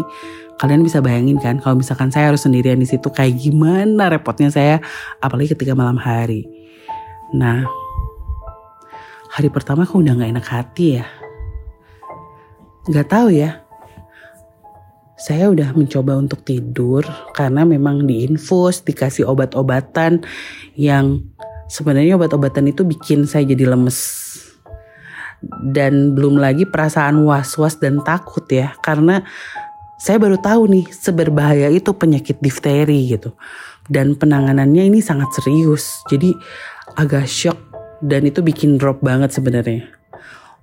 Kalian 0.56 0.86
bisa 0.86 1.04
bayangin 1.04 1.36
kan, 1.42 1.60
kalau 1.60 1.76
misalkan 1.76 2.14
saya 2.14 2.32
harus 2.32 2.46
sendirian 2.46 2.80
di 2.80 2.88
situ, 2.88 3.12
kayak 3.12 3.36
gimana 3.36 4.08
repotnya 4.08 4.48
saya, 4.48 4.80
apalagi 5.20 5.52
ketika 5.52 5.76
malam 5.76 6.00
hari. 6.00 6.48
Nah, 7.36 7.68
hari 9.34 9.52
pertama 9.52 9.84
kok 9.84 10.00
udah 10.00 10.16
nggak 10.16 10.32
enak 10.32 10.48
hati 10.48 11.02
ya. 11.02 11.06
Nggak 12.88 13.08
tahu 13.12 13.36
ya, 13.36 13.65
saya 15.26 15.50
udah 15.50 15.74
mencoba 15.74 16.22
untuk 16.22 16.46
tidur 16.46 17.02
karena 17.34 17.66
memang 17.66 18.06
diinfus, 18.06 18.86
dikasih 18.86 19.26
obat-obatan 19.26 20.22
yang 20.78 21.26
sebenarnya 21.66 22.14
obat-obatan 22.14 22.70
itu 22.70 22.86
bikin 22.86 23.26
saya 23.26 23.42
jadi 23.42 23.74
lemes. 23.74 24.22
Dan 25.74 26.14
belum 26.14 26.38
lagi 26.38 26.70
perasaan 26.70 27.26
was-was 27.26 27.82
dan 27.82 28.06
takut 28.06 28.46
ya 28.54 28.78
karena 28.86 29.26
saya 29.98 30.22
baru 30.22 30.38
tahu 30.38 30.70
nih 30.70 30.86
seberbahaya 30.94 31.74
itu 31.74 31.90
penyakit 31.98 32.38
difteri 32.38 33.18
gitu. 33.18 33.34
Dan 33.90 34.14
penanganannya 34.14 34.94
ini 34.94 35.02
sangat 35.02 35.34
serius. 35.42 36.06
Jadi 36.06 36.38
agak 37.02 37.26
shock 37.26 37.58
dan 37.98 38.30
itu 38.30 38.46
bikin 38.46 38.78
drop 38.78 39.02
banget 39.02 39.34
sebenarnya. 39.34 39.90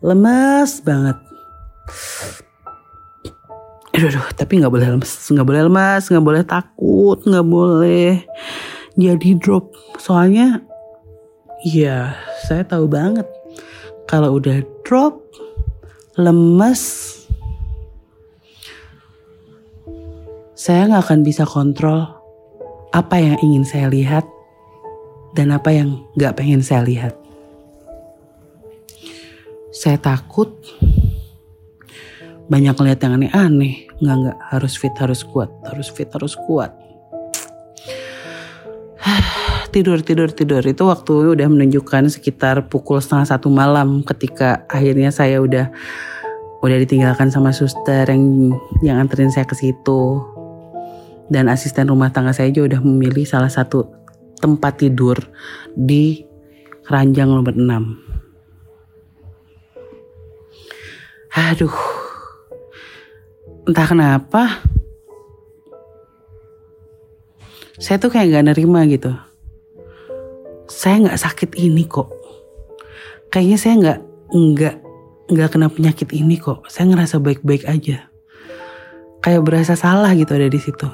Lemes 0.07 0.78
banget 0.87 1.19
aduh, 3.93 4.09
aduh 4.09 4.27
tapi 4.35 4.61
nggak 4.61 4.73
boleh 4.73 4.89
lemas 4.97 5.13
nggak 5.29 5.47
boleh 5.47 5.63
lemas 5.69 6.03
nggak 6.09 6.25
boleh 6.25 6.43
takut 6.43 7.19
nggak 7.25 7.47
boleh 7.47 8.25
jadi 8.97 9.41
drop. 9.41 9.73
Soalnya 9.97 10.61
ya 11.65 12.17
saya 12.45 12.67
tahu 12.67 12.89
banget. 12.89 13.25
Kalau 14.05 14.37
udah 14.37 14.61
drop 14.85 15.25
lemes 16.21 16.83
saya 20.53 20.87
nggak 20.87 21.03
akan 21.09 21.21
bisa 21.25 21.49
kontrol 21.49 22.07
apa 22.93 23.17
yang 23.17 23.37
ingin 23.41 23.65
saya 23.65 23.89
lihat 23.89 24.29
dan 25.33 25.49
apa 25.49 25.73
yang 25.73 26.05
nggak 26.13 26.37
pengen 26.37 26.61
saya 26.61 26.85
lihat. 26.85 27.15
Saya 29.73 29.97
takut 29.97 30.53
banyak 32.51 32.75
lihat 32.75 32.99
yang 33.03 33.15
aneh-aneh. 33.19 33.87
Nggak 34.03 34.17
nggak. 34.23 34.39
Harus 34.51 34.75
fit 34.79 34.95
harus 34.99 35.21
kuat. 35.23 35.51
Harus 35.67 35.89
fit 35.91 36.09
harus 36.11 36.35
kuat. 36.35 36.75
Tidur 39.75 40.03
tidur 40.05 40.31
tidur. 40.31 40.63
Itu 40.65 40.91
waktu 40.91 41.39
udah 41.39 41.49
menunjukkan 41.49 42.13
sekitar 42.13 42.69
pukul 42.69 43.01
setengah 43.01 43.37
satu 43.37 43.49
malam 43.49 44.05
ketika 44.05 44.69
akhirnya 44.69 45.09
saya 45.09 45.41
udah 45.41 45.73
udah 46.63 46.77
ditinggalkan 46.79 47.33
sama 47.33 47.51
suster 47.51 48.07
yang 48.07 48.53
yang 48.85 48.97
anterin 49.01 49.33
saya 49.33 49.49
ke 49.49 49.57
situ. 49.57 50.21
Dan 51.33 51.49
asisten 51.49 51.89
rumah 51.89 52.13
tangga 52.13 52.37
saya 52.37 52.53
juga 52.53 52.77
udah 52.77 52.81
memilih 52.85 53.25
salah 53.25 53.49
satu 53.49 53.89
tempat 54.43 54.83
tidur 54.83 55.17
di 55.73 56.27
keranjang 56.83 57.31
nomor 57.31 57.55
6 57.55 58.13
aduh 61.33 61.73
entah 63.62 63.87
kenapa 63.87 64.42
saya 67.78 67.99
tuh 67.99 68.14
kayak 68.14 68.31
gak 68.31 68.47
nerima 68.54 68.87
gitu. 68.87 69.11
Saya 70.71 71.02
nggak 71.02 71.19
sakit 71.19 71.50
ini 71.59 71.85
kok. 71.90 72.14
Kayaknya 73.28 73.59
saya 73.59 73.75
nggak 73.81 73.99
nggak 74.33 74.76
nggak 75.35 75.49
kena 75.50 75.69
penyakit 75.69 76.09
ini 76.14 76.38
kok. 76.38 76.62
Saya 76.71 76.95
ngerasa 76.95 77.19
baik-baik 77.19 77.66
aja. 77.66 78.07
Kayak 79.19 79.42
berasa 79.42 79.75
salah 79.75 80.14
gitu 80.14 80.31
ada 80.31 80.47
di 80.47 80.61
situ. 80.62 80.87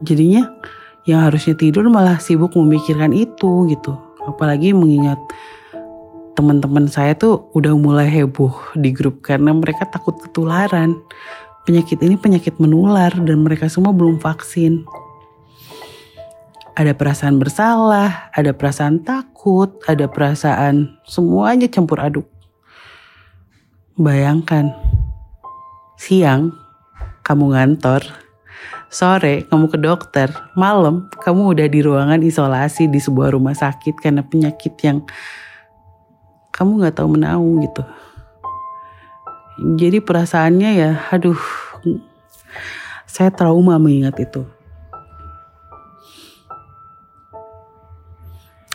Jadinya 0.00 0.48
yang 1.04 1.28
harusnya 1.28 1.52
tidur 1.52 1.84
malah 1.92 2.16
sibuk 2.16 2.56
memikirkan 2.56 3.12
itu 3.12 3.68
gitu. 3.68 3.92
Apalagi 4.24 4.72
mengingat 4.72 5.20
teman-teman 6.38 6.86
saya 6.86 7.18
tuh 7.18 7.50
udah 7.50 7.74
mulai 7.74 8.06
heboh 8.06 8.54
di 8.78 8.94
grup 8.94 9.26
karena 9.26 9.50
mereka 9.50 9.90
takut 9.90 10.14
ketularan. 10.22 10.94
Penyakit 11.66 11.98
ini 11.98 12.14
penyakit 12.14 12.62
menular 12.62 13.10
dan 13.10 13.42
mereka 13.42 13.66
semua 13.66 13.90
belum 13.90 14.22
vaksin. 14.22 14.86
Ada 16.78 16.94
perasaan 16.94 17.42
bersalah, 17.42 18.30
ada 18.30 18.54
perasaan 18.54 19.02
takut, 19.02 19.82
ada 19.90 20.06
perasaan 20.06 21.02
semuanya 21.02 21.66
campur 21.66 21.98
aduk. 21.98 22.30
Bayangkan, 23.98 24.70
siang 25.98 26.54
kamu 27.26 27.58
ngantor, 27.58 28.06
sore 28.94 29.42
kamu 29.50 29.74
ke 29.74 29.78
dokter, 29.82 30.30
malam 30.54 31.10
kamu 31.18 31.50
udah 31.50 31.66
di 31.66 31.82
ruangan 31.82 32.22
isolasi 32.22 32.86
di 32.86 33.02
sebuah 33.02 33.34
rumah 33.34 33.58
sakit 33.58 33.98
karena 33.98 34.22
penyakit 34.22 34.78
yang 34.86 35.02
kamu 36.58 36.82
nggak 36.82 36.98
tahu 36.98 37.14
menau 37.14 37.46
gitu. 37.62 37.82
Jadi 39.78 40.02
perasaannya 40.02 40.70
ya 40.74 40.90
aduh 41.14 41.38
saya 43.06 43.30
trauma 43.30 43.78
mengingat 43.78 44.18
itu. 44.18 44.42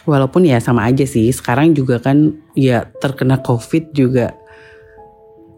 Walaupun 0.07 0.47
ya 0.47 0.59
sama 0.63 0.87
aja 0.87 1.03
sih 1.03 1.27
sekarang 1.31 1.75
juga 1.75 1.99
kan 1.99 2.35
ya 2.55 2.87
terkena 3.03 3.39
covid 3.39 3.91
juga 3.95 4.35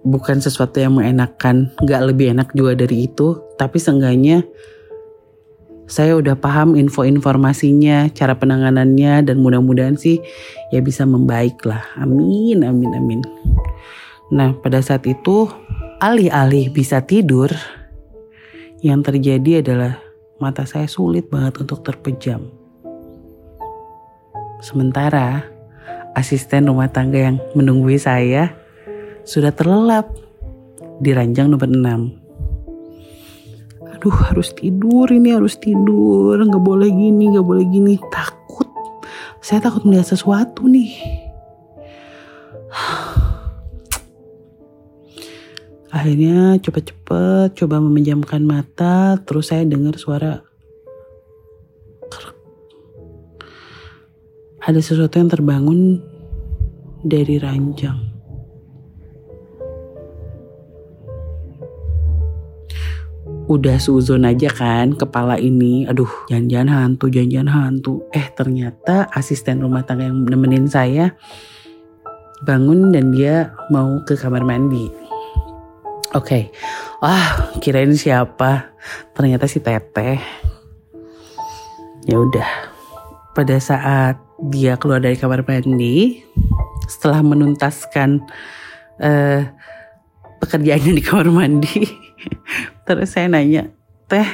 bukan 0.05 0.37
sesuatu 0.37 0.77
yang 0.77 0.97
mengenakan 0.97 1.73
nggak 1.81 2.01
lebih 2.09 2.33
enak 2.33 2.49
juga 2.57 2.73
dari 2.73 3.05
itu. 3.05 3.41
Tapi 3.57 3.77
seenggaknya 3.77 4.45
saya 5.85 6.17
udah 6.17 6.33
paham 6.33 6.73
info 6.73 7.05
informasinya, 7.05 8.09
cara 8.09 8.33
penanganannya 8.33 9.21
dan 9.21 9.37
mudah-mudahan 9.37 9.93
sih 9.93 10.17
ya 10.73 10.81
bisa 10.81 11.05
membaik 11.05 11.61
lah. 11.61 11.85
Amin, 12.01 12.65
amin, 12.65 12.91
amin. 12.97 13.21
Nah 14.33 14.57
pada 14.57 14.81
saat 14.81 15.05
itu 15.05 15.45
alih-alih 16.01 16.73
bisa 16.73 17.05
tidur, 17.05 17.53
yang 18.81 19.05
terjadi 19.05 19.61
adalah 19.61 20.01
mata 20.41 20.65
saya 20.65 20.89
sulit 20.89 21.29
banget 21.29 21.61
untuk 21.61 21.85
terpejam. 21.85 22.49
Sementara 24.65 25.45
asisten 26.17 26.65
rumah 26.65 26.89
tangga 26.89 27.29
yang 27.29 27.37
menunggui 27.53 28.01
saya 28.01 28.57
sudah 29.21 29.53
terlelap 29.53 30.09
di 30.97 31.13
ranjang 31.13 31.53
nomor 31.53 31.69
6 31.69 32.24
aduh 34.05 34.21
harus 34.21 34.53
tidur 34.53 35.09
ini 35.09 35.33
harus 35.33 35.57
tidur. 35.57 36.37
Nggak 36.37 36.61
boleh 36.61 36.93
gini 36.93 37.33
nggak 37.33 37.41
boleh 37.41 37.65
gini. 37.65 37.97
Takut. 38.13 38.69
Saya 39.41 39.65
takut 39.65 39.81
melihat 39.81 40.13
sesuatu 40.13 40.69
nih. 40.69 40.93
Akhirnya 45.89 46.61
cepet-cepet 46.61 47.57
coba 47.57 47.81
memejamkan 47.81 48.45
mata 48.45 49.17
terus 49.25 49.49
saya 49.49 49.65
dengar 49.65 49.97
suara 49.97 50.45
ada 54.61 54.77
sesuatu 54.77 55.17
yang 55.17 55.33
terbangun 55.33 55.97
dari 57.01 57.41
ranjang 57.41 58.14
udah 63.45 63.77
suzon 63.77 64.25
aja 64.25 64.49
kan 64.49 64.97
kepala 64.97 65.37
ini. 65.37 65.85
Aduh 65.85 66.09
jangan-jangan 66.29 66.69
hantu 66.69 67.05
jangan-jangan 67.13 67.51
hantu. 67.51 67.93
Eh 68.09 68.27
ternyata 68.33 69.05
asisten 69.13 69.61
rumah 69.61 69.85
tangga 69.85 70.09
yang 70.09 70.25
nemenin 70.25 70.65
saya 70.65 71.13
bangun 72.45 72.91
dan 72.91 73.13
dia 73.13 73.53
mau 73.69 74.01
ke 74.03 74.17
kamar 74.17 74.41
mandi. 74.41 74.89
Oke. 76.15 76.21
Okay. 76.21 76.43
wah 77.03 77.53
kirain 77.61 77.93
siapa? 77.93 78.73
Ternyata 79.13 79.45
si 79.45 79.61
teteh. 79.61 80.17
Ya 82.05 82.17
udah. 82.21 82.49
Pada 83.35 83.57
saat 83.59 84.21
dia 84.49 84.77
keluar 84.79 85.03
dari 85.03 85.17
kamar 85.17 85.43
mandi 85.43 86.23
setelah 86.85 87.25
menuntaskan 87.25 88.21
uh, 89.01 89.41
pekerjaannya 90.39 90.93
di 90.93 91.03
kamar 91.03 91.27
mandi 91.33 92.04
Terus 92.85 93.09
saya 93.09 93.25
nanya, 93.25 93.73
teh 94.05 94.25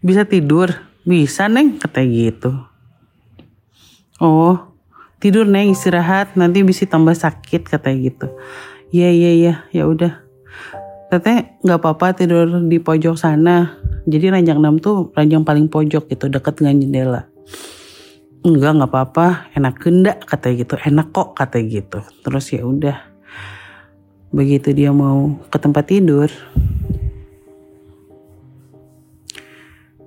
bisa 0.00 0.24
tidur? 0.24 0.72
Bisa 1.04 1.52
neng, 1.52 1.76
kata 1.76 2.00
gitu. 2.08 2.56
Oh, 4.16 4.72
tidur 5.20 5.44
neng 5.44 5.76
istirahat, 5.76 6.32
nanti 6.32 6.64
bisa 6.64 6.88
tambah 6.88 7.12
sakit 7.12 7.68
kata 7.68 7.92
gitu. 8.00 8.32
Iya 8.88 9.12
iya 9.12 9.30
iya, 9.36 9.54
ya 9.68 9.84
udah. 9.84 10.24
Teteh 11.12 11.60
nggak 11.60 11.78
apa-apa 11.80 12.16
tidur 12.16 12.48
di 12.64 12.80
pojok 12.80 13.20
sana. 13.20 13.76
Jadi 14.08 14.32
ranjang 14.32 14.60
6 14.60 14.80
tuh 14.80 14.96
ranjang 15.12 15.44
paling 15.44 15.68
pojok 15.68 16.08
gitu, 16.08 16.32
deket 16.32 16.60
dengan 16.60 16.80
jendela. 16.80 17.22
Enggak 18.44 18.80
nggak 18.80 18.90
apa-apa, 18.92 19.52
enak 19.56 19.76
kendak 19.76 20.24
kata 20.24 20.56
gitu, 20.56 20.76
enak 20.80 21.12
kok 21.12 21.36
kata 21.36 21.60
gitu. 21.64 22.00
Terus 22.24 22.44
ya 22.52 22.64
udah. 22.64 22.96
Begitu 24.32 24.72
dia 24.72 24.92
mau 24.92 25.36
ke 25.52 25.56
tempat 25.60 25.88
tidur, 25.88 26.28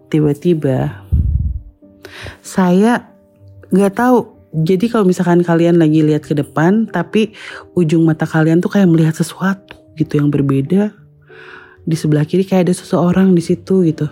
tiba-tiba 0.07 1.03
saya 2.41 3.07
nggak 3.71 3.93
tahu. 3.95 4.19
Jadi 4.57 4.89
kalau 4.89 5.05
misalkan 5.05 5.43
kalian 5.43 5.77
lagi 5.77 6.01
lihat 6.01 6.23
ke 6.25 6.33
depan 6.33 6.87
tapi 6.87 7.35
ujung 7.75 8.07
mata 8.07 8.23
kalian 8.23 8.63
tuh 8.63 8.71
kayak 8.71 8.89
melihat 8.89 9.13
sesuatu 9.13 9.75
gitu 9.99 10.17
yang 10.17 10.31
berbeda. 10.31 10.95
Di 11.87 11.95
sebelah 11.95 12.23
kiri 12.23 12.47
kayak 12.47 12.71
ada 12.71 12.75
seseorang 12.75 13.35
di 13.35 13.43
situ 13.43 13.83
gitu. 13.85 14.07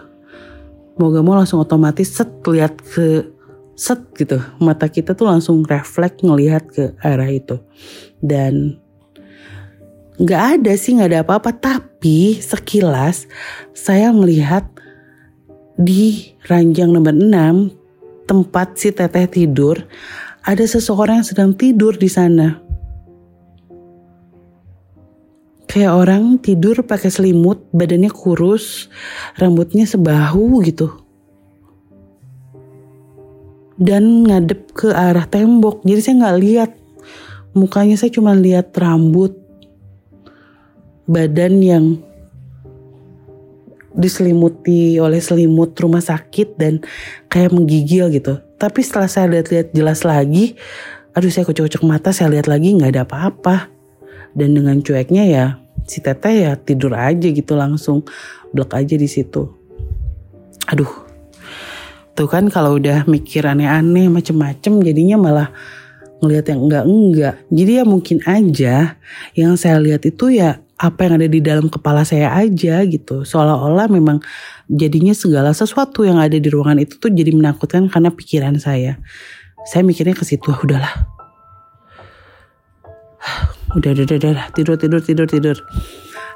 Mau 0.96 1.12
gak 1.12 1.26
mau 1.28 1.36
langsung 1.36 1.60
otomatis 1.60 2.08
set 2.08 2.32
lihat 2.48 2.80
ke 2.80 3.36
set 3.76 4.00
gitu. 4.16 4.40
Mata 4.64 4.88
kita 4.88 5.12
tuh 5.12 5.28
langsung 5.28 5.64
refleks 5.68 6.24
ngelihat 6.24 6.64
ke 6.72 6.84
arah 7.04 7.28
itu. 7.28 7.60
Dan 8.24 8.80
nggak 10.16 10.44
ada 10.60 10.72
sih 10.80 10.96
nggak 10.96 11.10
ada 11.12 11.22
apa-apa. 11.28 11.52
Tapi 11.52 12.40
sekilas 12.40 13.28
saya 13.76 14.16
melihat 14.16 14.75
di 15.76 16.32
ranjang 16.48 16.96
nomor 16.96 17.12
6 17.12 18.26
tempat 18.26 18.80
si 18.80 18.96
teteh 18.96 19.28
tidur 19.28 19.76
ada 20.46 20.64
seseorang 20.64 21.22
yang 21.22 21.28
sedang 21.28 21.52
tidur 21.58 21.98
di 21.98 22.06
sana. 22.06 22.62
Kayak 25.66 25.92
orang 25.92 26.40
tidur 26.40 26.86
pakai 26.88 27.12
selimut, 27.12 27.68
badannya 27.76 28.08
kurus, 28.08 28.88
rambutnya 29.36 29.84
sebahu 29.84 30.64
gitu. 30.64 30.88
Dan 33.76 34.24
ngadep 34.24 34.72
ke 34.72 34.96
arah 34.96 35.28
tembok, 35.28 35.84
jadi 35.84 36.00
saya 36.00 36.16
nggak 36.24 36.40
lihat 36.40 36.72
mukanya 37.52 38.00
saya 38.00 38.14
cuma 38.14 38.32
lihat 38.32 38.72
rambut, 38.72 39.36
badan 41.12 41.60
yang 41.60 41.86
diselimuti 43.96 45.00
oleh 45.00 45.24
selimut 45.24 45.74
rumah 45.80 46.04
sakit 46.04 46.60
dan 46.60 46.84
kayak 47.32 47.56
menggigil 47.56 48.12
gitu. 48.12 48.40
Tapi 48.60 48.80
setelah 48.84 49.10
saya 49.10 49.32
lihat-lihat 49.32 49.72
jelas 49.72 50.04
lagi, 50.04 50.56
aduh 51.16 51.32
saya 51.32 51.48
kocok-kocok 51.48 51.84
mata, 51.88 52.12
saya 52.12 52.36
lihat 52.36 52.48
lagi 52.52 52.76
nggak 52.76 52.92
ada 52.92 53.04
apa-apa. 53.08 53.72
Dan 54.36 54.52
dengan 54.52 54.84
cueknya 54.84 55.24
ya 55.24 55.46
si 55.88 56.04
teteh 56.04 56.44
ya 56.44 56.52
tidur 56.60 56.92
aja 56.98 57.30
gitu 57.32 57.56
langsung 57.56 58.04
blok 58.52 58.76
aja 58.76 59.00
di 59.00 59.08
situ. 59.08 59.48
Aduh, 60.68 60.90
tuh 62.18 62.28
kan 62.28 62.52
kalau 62.52 62.76
udah 62.76 63.08
mikir 63.08 63.46
aneh-aneh 63.46 64.12
macem-macem 64.12 64.82
jadinya 64.82 65.16
malah 65.16 65.50
ngelihat 66.20 66.52
yang 66.52 66.62
enggak-enggak. 66.68 67.36
Jadi 67.54 67.72
ya 67.80 67.84
mungkin 67.86 68.18
aja 68.26 68.76
yang 69.38 69.54
saya 69.56 69.78
lihat 69.78 70.04
itu 70.10 70.34
ya 70.34 70.65
apa 70.76 71.08
yang 71.08 71.14
ada 71.20 71.28
di 71.32 71.40
dalam 71.40 71.72
kepala 71.72 72.04
saya 72.04 72.36
aja 72.36 72.84
gitu. 72.84 73.24
Seolah-olah 73.24 73.88
memang 73.88 74.20
jadinya 74.68 75.16
segala 75.16 75.56
sesuatu 75.56 76.04
yang 76.04 76.20
ada 76.20 76.36
di 76.36 76.50
ruangan 76.52 76.84
itu 76.84 77.00
tuh 77.00 77.12
jadi 77.12 77.32
menakutkan 77.32 77.88
karena 77.88 78.12
pikiran 78.12 78.60
saya. 78.60 79.00
Saya 79.66 79.82
mikirnya 79.88 80.14
ke 80.14 80.28
situ, 80.28 80.52
ah, 80.52 80.60
udahlah. 80.60 80.94
Udah, 83.76 83.92
udah, 83.92 84.08
udah, 84.08 84.18
udah, 84.32 84.48
tidur, 84.56 84.80
tidur, 84.80 85.02
tidur, 85.04 85.28
tidur. 85.28 85.58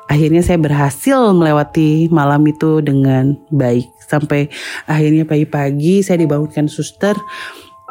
akhirnya 0.10 0.42
saya 0.44 0.58
berhasil 0.58 1.16
melewati 1.32 2.10
malam 2.12 2.42
itu 2.50 2.82
dengan 2.84 3.38
baik 3.54 3.86
sampai 4.10 4.50
akhirnya 4.90 5.24
pagi-pagi 5.24 6.02
saya 6.02 6.20
dibangunkan 6.26 6.66
suster 6.66 7.14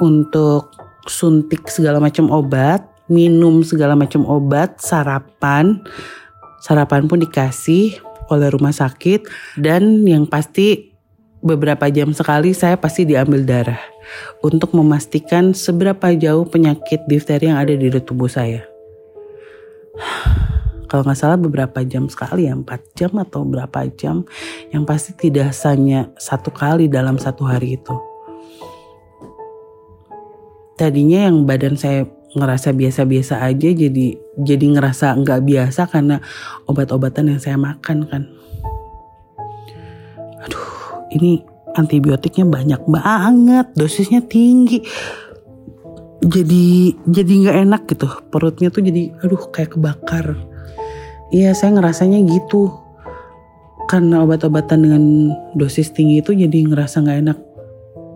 untuk 0.02 0.74
suntik 1.08 1.66
segala 1.72 1.98
macam 1.98 2.28
obat, 2.28 2.84
minum 3.08 3.64
segala 3.64 3.96
macam 3.96 4.22
obat, 4.28 4.78
sarapan. 4.78 5.80
Sarapan 6.58 7.06
pun 7.06 7.22
dikasih 7.22 8.02
oleh 8.28 8.48
rumah 8.52 8.74
sakit 8.74 9.24
dan 9.56 10.04
yang 10.04 10.28
pasti 10.28 10.92
beberapa 11.38 11.86
jam 11.88 12.10
sekali 12.10 12.50
saya 12.50 12.74
pasti 12.74 13.06
diambil 13.06 13.46
darah 13.46 13.80
untuk 14.42 14.74
memastikan 14.74 15.54
seberapa 15.54 16.12
jauh 16.18 16.44
penyakit 16.48 17.06
difteri 17.06 17.50
yang 17.50 17.58
ada 17.62 17.74
di 17.78 17.88
tubuh 18.02 18.28
saya. 18.28 18.66
Kalau 20.88 21.04
nggak 21.04 21.20
salah 21.20 21.36
beberapa 21.36 21.84
jam 21.84 22.08
sekali 22.08 22.48
ya 22.48 22.56
empat 22.56 22.96
jam 22.96 23.12
atau 23.20 23.44
berapa 23.44 23.84
jam 23.92 24.24
yang 24.72 24.88
pasti 24.88 25.12
tidak 25.12 25.52
hanya 25.68 26.08
satu 26.16 26.48
kali 26.48 26.88
dalam 26.88 27.20
satu 27.20 27.44
hari 27.44 27.76
itu. 27.76 27.92
Tadinya 30.80 31.28
yang 31.28 31.44
badan 31.44 31.76
saya 31.76 32.08
ngerasa 32.36 32.76
biasa-biasa 32.76 33.40
aja 33.40 33.68
jadi 33.72 34.06
jadi 34.36 34.66
ngerasa 34.76 35.16
nggak 35.16 35.40
biasa 35.48 35.88
karena 35.88 36.20
obat-obatan 36.68 37.32
yang 37.32 37.40
saya 37.40 37.56
makan 37.56 38.04
kan. 38.04 38.22
Aduh 40.44 40.68
ini 41.16 41.40
antibiotiknya 41.72 42.44
banyak 42.44 42.82
banget 42.84 43.66
dosisnya 43.72 44.20
tinggi. 44.20 44.84
Jadi 46.18 46.92
jadi 47.08 47.32
nggak 47.46 47.58
enak 47.64 47.82
gitu 47.88 48.06
perutnya 48.28 48.68
tuh 48.68 48.84
jadi 48.84 49.16
aduh 49.24 49.48
kayak 49.48 49.78
kebakar. 49.78 50.36
Iya 51.32 51.56
saya 51.56 51.80
ngerasanya 51.80 52.20
gitu. 52.28 52.68
Karena 53.88 54.20
obat-obatan 54.20 54.84
dengan 54.84 55.02
dosis 55.56 55.88
tinggi 55.96 56.20
itu 56.20 56.36
jadi 56.36 56.60
ngerasa 56.68 57.00
nggak 57.00 57.18
enak 57.24 57.38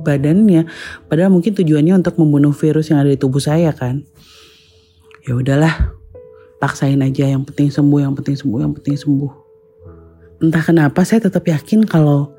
badannya. 0.02 0.68
Padahal 1.06 1.30
mungkin 1.30 1.54
tujuannya 1.54 2.02
untuk 2.02 2.18
membunuh 2.18 2.50
virus 2.52 2.90
yang 2.90 3.00
ada 3.00 3.10
di 3.14 3.18
tubuh 3.18 3.40
saya 3.40 3.70
kan? 3.72 4.02
Ya 5.22 5.38
udahlah 5.38 5.94
paksain 6.58 6.98
aja 7.00 7.30
yang 7.30 7.46
penting 7.46 7.70
sembuh 7.70 8.02
yang 8.02 8.14
penting 8.18 8.34
sembuh 8.34 8.58
yang 8.58 8.74
penting 8.74 8.98
sembuh. 8.98 9.32
Entah 10.42 10.62
kenapa 10.62 11.06
saya 11.06 11.30
tetap 11.30 11.46
yakin 11.46 11.86
kalau 11.86 12.34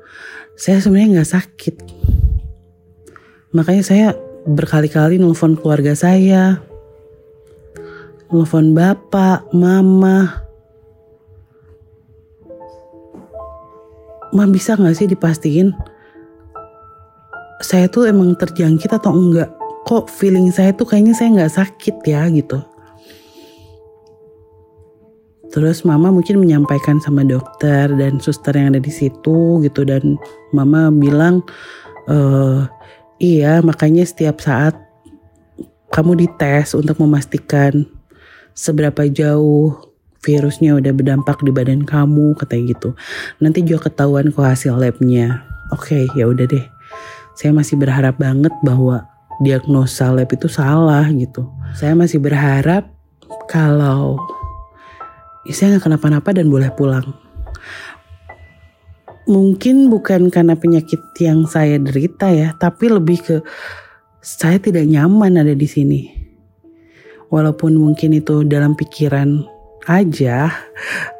saya 0.54 0.78
sebenarnya 0.78 1.20
nggak 1.20 1.32
sakit. 1.32 1.74
Makanya 3.56 3.82
saya 3.82 4.06
berkali-kali 4.44 5.16
nelfon 5.16 5.56
keluarga 5.56 5.96
saya 5.96 6.60
nelfon 8.34 8.74
bapak 8.74 9.46
mama. 9.54 10.42
Mah 14.34 14.50
bisa 14.50 14.74
gak 14.74 14.98
sih 14.98 15.06
dipastiin 15.06 15.70
saya 17.62 17.86
tuh 17.86 18.10
emang 18.10 18.34
terjangkit 18.34 18.90
atau 18.90 19.14
enggak 19.14 19.50
kok 19.84 20.08
feeling 20.08 20.48
saya 20.48 20.72
tuh 20.72 20.88
kayaknya 20.88 21.14
saya 21.14 21.28
nggak 21.34 21.54
sakit 21.54 21.96
ya 22.08 22.24
gitu 22.32 22.58
terus 25.52 25.86
mama 25.86 26.10
mungkin 26.10 26.42
menyampaikan 26.42 26.98
sama 26.98 27.22
dokter 27.22 27.86
dan 27.94 28.18
suster 28.18 28.56
yang 28.58 28.74
ada 28.74 28.82
di 28.82 28.90
situ 28.90 29.62
gitu 29.62 29.86
dan 29.86 30.18
mama 30.50 30.90
bilang 30.90 31.46
e, 32.10 32.18
iya 33.22 33.62
makanya 33.62 34.02
setiap 34.02 34.42
saat 34.42 34.74
kamu 35.94 36.26
dites 36.26 36.74
untuk 36.74 36.98
memastikan 36.98 37.86
seberapa 38.50 39.06
jauh 39.06 39.94
virusnya 40.24 40.74
udah 40.74 40.90
berdampak 40.90 41.38
di 41.44 41.52
badan 41.52 41.84
kamu 41.84 42.34
katanya 42.34 42.74
gitu. 42.74 42.90
Nanti 43.38 43.60
juga 43.62 43.86
ketahuan 43.92 44.32
kok 44.32 44.42
hasil 44.42 44.74
labnya. 44.74 45.44
Oke, 45.70 46.08
okay, 46.08 46.18
ya 46.18 46.26
udah 46.26 46.48
deh. 46.48 46.64
Saya 47.34 47.50
masih 47.50 47.74
berharap 47.78 48.18
banget 48.18 48.54
bahwa 48.62 49.06
diagnosa 49.42 50.14
lab 50.14 50.30
itu 50.30 50.46
salah 50.46 51.06
gitu. 51.10 51.50
Saya 51.74 51.98
masih 51.98 52.22
berharap 52.22 52.86
kalau 53.50 54.18
ya 55.42 55.52
saya 55.52 55.76
nggak 55.76 55.84
kenapa-napa 55.90 56.30
dan 56.30 56.46
boleh 56.46 56.70
pulang. 56.72 57.04
Mungkin 59.24 59.88
bukan 59.88 60.28
karena 60.28 60.52
penyakit 60.54 61.00
yang 61.18 61.48
saya 61.48 61.80
derita 61.80 62.28
ya, 62.28 62.52
tapi 62.60 62.92
lebih 62.92 63.18
ke 63.24 63.36
saya 64.20 64.60
tidak 64.60 64.84
nyaman 64.84 65.40
ada 65.40 65.56
di 65.56 65.64
sini. 65.64 66.00
Walaupun 67.32 67.74
mungkin 67.74 68.14
itu 68.14 68.44
dalam 68.46 68.76
pikiran 68.78 69.54
aja 69.84 70.48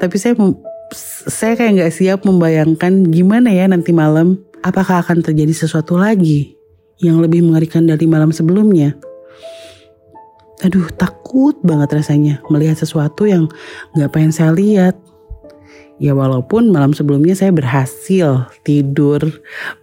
tapi 0.00 0.16
saya 0.16 0.36
saya 1.28 1.56
kayak 1.56 1.72
nggak 1.80 1.94
siap 1.94 2.20
membayangkan 2.24 3.08
gimana 3.08 3.52
ya 3.52 3.68
nanti 3.68 3.92
malam 3.92 4.40
apakah 4.64 5.04
akan 5.04 5.20
terjadi 5.20 5.52
sesuatu 5.52 6.00
lagi 6.00 6.56
yang 6.98 7.20
lebih 7.20 7.44
mengerikan 7.44 7.84
dari 7.84 8.08
malam 8.08 8.32
sebelumnya? 8.32 8.96
Aduh 10.64 10.88
takut 10.96 11.60
banget 11.60 12.00
rasanya 12.00 12.40
melihat 12.48 12.80
sesuatu 12.80 13.28
yang 13.28 13.52
nggak 13.92 14.10
pengen 14.10 14.32
saya 14.32 14.56
lihat. 14.56 14.96
Ya 16.00 16.16
walaupun 16.16 16.74
malam 16.74 16.90
sebelumnya 16.90 17.38
saya 17.38 17.54
berhasil 17.54 18.50
tidur 18.66 19.22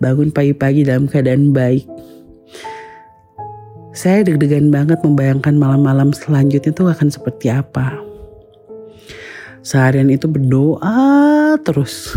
bangun 0.02 0.34
pagi-pagi 0.34 0.84
dalam 0.84 1.06
keadaan 1.08 1.54
baik. 1.56 1.88
Saya 3.96 4.24
deg-degan 4.26 4.72
banget 4.74 5.04
membayangkan 5.04 5.56
malam-malam 5.56 6.16
selanjutnya 6.16 6.72
tuh 6.72 6.90
akan 6.92 7.12
seperti 7.12 7.52
apa. 7.52 8.00
Seharian 9.62 10.10
itu 10.10 10.26
berdoa 10.26 11.54
terus 11.62 12.16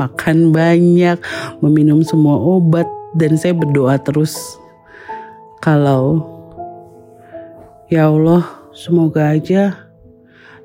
makan 0.00 0.56
banyak 0.56 1.20
meminum 1.60 2.00
semua 2.00 2.40
obat 2.40 2.88
dan 3.12 3.36
saya 3.36 3.52
berdoa 3.52 4.00
terus. 4.00 4.56
Kalau 5.60 6.24
ya 7.92 8.08
Allah 8.08 8.48
semoga 8.72 9.36
aja 9.36 9.92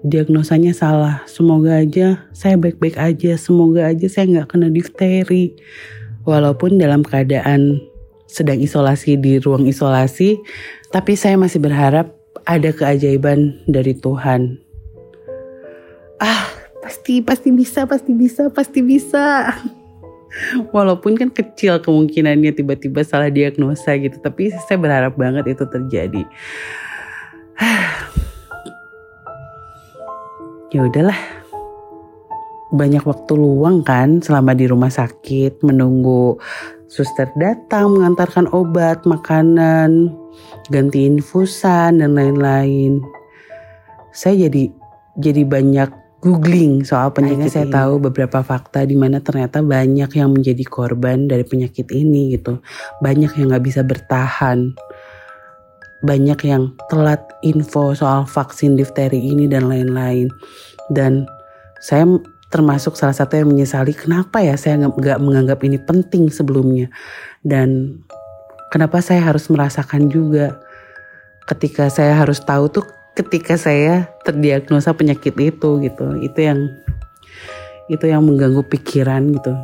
diagnosanya 0.06 0.72
salah 0.72 1.26
semoga 1.26 1.82
aja 1.82 2.22
saya 2.30 2.56
baik-baik 2.56 2.96
aja 2.96 3.34
semoga 3.36 3.90
aja 3.90 4.08
saya 4.08 4.32
nggak 4.32 4.56
kena 4.56 4.72
difteri. 4.72 5.52
Walaupun 6.24 6.80
dalam 6.80 7.04
keadaan 7.06 7.78
sedang 8.26 8.58
isolasi 8.58 9.20
di 9.20 9.38
ruang 9.38 9.68
isolasi 9.68 10.40
tapi 10.90 11.14
saya 11.20 11.36
masih 11.36 11.60
berharap 11.60 12.16
ada 12.48 12.72
keajaiban 12.72 13.60
dari 13.68 13.94
Tuhan. 13.98 14.58
Ah 16.24 16.55
pasti 16.86 17.26
pasti 17.26 17.50
bisa 17.50 17.90
pasti 17.90 18.14
bisa 18.14 18.54
pasti 18.54 18.86
bisa. 18.86 19.50
Walaupun 20.76 21.18
kan 21.18 21.34
kecil 21.34 21.82
kemungkinannya 21.82 22.54
tiba-tiba 22.54 23.02
salah 23.02 23.34
diagnosa 23.34 23.98
gitu 23.98 24.22
tapi 24.22 24.54
saya 24.70 24.78
berharap 24.78 25.18
banget 25.18 25.58
itu 25.58 25.66
terjadi. 25.66 26.24
Ya 30.74 30.84
udahlah. 30.84 31.16
Banyak 32.76 33.08
waktu 33.08 33.32
luang 33.32 33.80
kan 33.88 34.20
selama 34.20 34.52
di 34.52 34.68
rumah 34.68 34.92
sakit 34.92 35.64
menunggu 35.64 36.36
suster 36.92 37.32
datang 37.40 37.96
mengantarkan 37.96 38.52
obat 38.52 39.08
makanan 39.08 40.12
ganti 40.68 41.08
infusan 41.08 42.04
dan 42.04 42.12
lain-lain. 42.20 43.00
Saya 44.12 44.52
jadi 44.52 44.68
jadi 45.16 45.48
banyak 45.48 46.05
googling 46.26 46.82
soal 46.82 47.14
penyakit 47.14 47.54
saya 47.54 47.70
ini. 47.70 47.76
tahu 47.78 47.94
beberapa 48.10 48.42
fakta 48.42 48.82
di 48.82 48.98
mana 48.98 49.22
ternyata 49.22 49.62
banyak 49.62 50.10
yang 50.10 50.34
menjadi 50.34 50.66
korban 50.66 51.30
dari 51.30 51.46
penyakit 51.46 51.86
ini 51.94 52.34
gitu. 52.34 52.58
Banyak 53.06 53.38
yang 53.38 53.54
nggak 53.54 53.62
bisa 53.62 53.86
bertahan. 53.86 54.74
Banyak 56.02 56.40
yang 56.50 56.74
telat 56.90 57.22
info 57.46 57.94
soal 57.94 58.26
vaksin 58.26 58.74
difteri 58.74 59.22
ini 59.22 59.46
dan 59.46 59.70
lain-lain. 59.70 60.34
Dan 60.90 61.30
saya 61.78 62.10
termasuk 62.50 62.98
salah 62.98 63.14
satu 63.14 63.38
yang 63.38 63.54
menyesali 63.54 63.94
kenapa 63.94 64.42
ya 64.42 64.58
saya 64.58 64.82
nggak 64.82 65.22
menganggap 65.22 65.62
ini 65.62 65.78
penting 65.78 66.34
sebelumnya? 66.34 66.90
Dan 67.46 68.02
kenapa 68.74 68.98
saya 69.06 69.22
harus 69.30 69.46
merasakan 69.54 70.10
juga? 70.10 70.58
Ketika 71.46 71.94
saya 71.94 72.18
harus 72.18 72.42
tahu 72.42 72.66
tuh 72.74 72.86
ketika 73.16 73.56
saya 73.56 74.12
terdiagnosa 74.28 74.92
penyakit 74.92 75.34
itu 75.40 75.70
gitu. 75.82 76.06
Itu 76.20 76.40
yang 76.44 76.60
itu 77.88 78.06
yang 78.06 78.28
mengganggu 78.28 78.62
pikiran 78.68 79.32
gitu. 79.34 79.56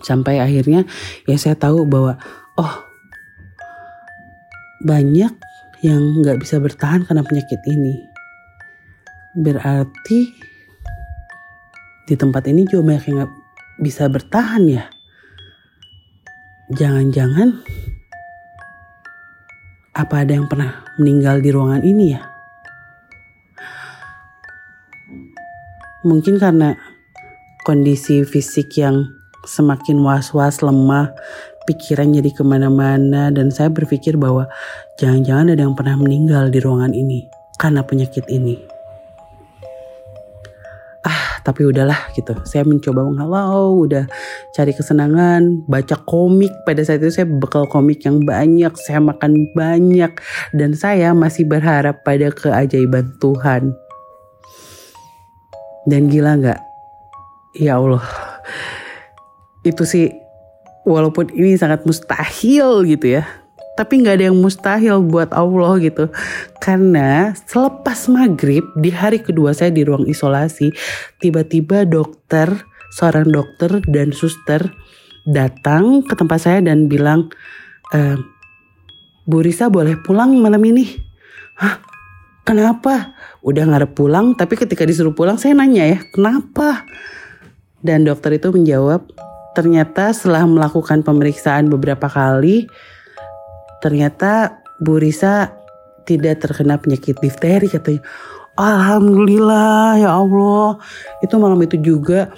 Sampai 0.00 0.40
akhirnya 0.40 0.88
ya 1.28 1.36
saya 1.36 1.54
tahu 1.54 1.84
bahwa 1.84 2.16
oh 2.56 2.74
banyak 4.82 5.30
yang 5.84 6.02
nggak 6.24 6.40
bisa 6.42 6.58
bertahan 6.58 7.04
karena 7.04 7.22
penyakit 7.22 7.60
ini. 7.68 7.94
Berarti 9.38 10.32
di 12.08 12.14
tempat 12.16 12.48
ini 12.48 12.64
juga 12.64 12.94
banyak 12.94 13.04
yang 13.04 13.16
nggak 13.22 13.34
bisa 13.84 14.08
bertahan 14.08 14.64
ya. 14.64 14.84
Jangan-jangan 16.72 17.64
apa 19.98 20.14
ada 20.22 20.32
yang 20.38 20.46
pernah 20.46 20.87
meninggal 20.98 21.40
di 21.40 21.50
ruangan 21.54 21.82
ini 21.86 22.06
ya? 22.12 22.22
Mungkin 26.06 26.38
karena 26.38 26.78
kondisi 27.66 28.22
fisik 28.22 28.78
yang 28.78 29.08
semakin 29.46 29.98
was-was, 30.02 30.62
lemah, 30.62 31.10
pikiran 31.66 32.14
jadi 32.14 32.30
ke 32.32 32.42
mana-mana 32.46 33.28
dan 33.28 33.50
saya 33.50 33.68
berpikir 33.68 34.16
bahwa 34.16 34.48
jangan-jangan 34.96 35.52
ada 35.52 35.62
yang 35.68 35.76
pernah 35.76 36.00
meninggal 36.00 36.48
di 36.48 36.58
ruangan 36.62 36.96
ini 36.96 37.28
karena 37.60 37.84
penyakit 37.84 38.24
ini. 38.30 38.77
Tapi 41.48 41.64
udahlah 41.64 42.12
gitu. 42.12 42.36
Saya 42.44 42.68
mencoba 42.68 43.08
menghalau, 43.08 43.88
udah 43.88 44.04
cari 44.52 44.76
kesenangan, 44.76 45.64
baca 45.64 45.96
komik. 46.04 46.52
Pada 46.68 46.84
saat 46.84 47.00
itu 47.00 47.08
saya 47.08 47.24
bekal 47.24 47.64
komik 47.64 48.04
yang 48.04 48.20
banyak, 48.20 48.76
saya 48.76 49.00
makan 49.00 49.48
banyak 49.56 50.12
dan 50.52 50.76
saya 50.76 51.16
masih 51.16 51.48
berharap 51.48 52.04
pada 52.04 52.28
keajaiban 52.28 53.16
Tuhan. 53.16 53.72
Dan 55.88 56.12
gila 56.12 56.36
nggak? 56.36 56.60
Ya 57.56 57.80
Allah, 57.80 58.04
itu 59.64 59.88
sih 59.88 60.12
walaupun 60.84 61.32
ini 61.32 61.56
sangat 61.56 61.88
mustahil 61.88 62.84
gitu 62.84 63.16
ya 63.16 63.24
tapi 63.78 64.02
nggak 64.02 64.18
ada 64.18 64.26
yang 64.34 64.38
mustahil 64.42 65.06
buat 65.06 65.30
Allah 65.30 65.78
gitu. 65.78 66.10
Karena 66.58 67.30
selepas 67.46 68.10
maghrib 68.10 68.66
di 68.74 68.90
hari 68.90 69.22
kedua 69.22 69.54
saya 69.54 69.70
di 69.70 69.86
ruang 69.86 70.02
isolasi 70.10 70.74
tiba-tiba 71.22 71.86
dokter 71.86 72.50
seorang 72.90 73.30
dokter 73.30 73.78
dan 73.86 74.10
suster 74.10 74.74
datang 75.22 76.02
ke 76.02 76.18
tempat 76.18 76.42
saya 76.42 76.58
dan 76.58 76.90
bilang 76.90 77.30
e, 77.94 78.18
Bu 79.30 79.46
Risa 79.46 79.70
boleh 79.70 79.94
pulang 80.02 80.34
malam 80.42 80.60
ini? 80.66 80.98
Hah? 81.62 81.78
Kenapa? 82.42 83.14
Udah 83.46 83.62
ngarep 83.62 83.94
pulang 83.94 84.34
tapi 84.34 84.58
ketika 84.58 84.82
disuruh 84.82 85.14
pulang 85.14 85.38
saya 85.38 85.54
nanya 85.54 85.86
ya 85.86 85.98
kenapa? 86.10 86.82
Dan 87.78 88.02
dokter 88.02 88.34
itu 88.34 88.50
menjawab 88.50 89.06
ternyata 89.54 90.10
setelah 90.10 90.48
melakukan 90.48 91.06
pemeriksaan 91.06 91.70
beberapa 91.70 92.10
kali 92.10 92.66
ternyata 93.82 94.62
Bu 94.78 94.98
Risa 94.98 95.52
tidak 96.08 96.40
terkena 96.40 96.80
penyakit 96.80 97.20
difteri 97.20 97.68
katanya. 97.68 98.00
Alhamdulillah 98.58 100.00
ya 100.02 100.10
Allah. 100.18 100.80
Itu 101.22 101.38
malam 101.38 101.60
itu 101.62 101.78
juga 101.78 102.32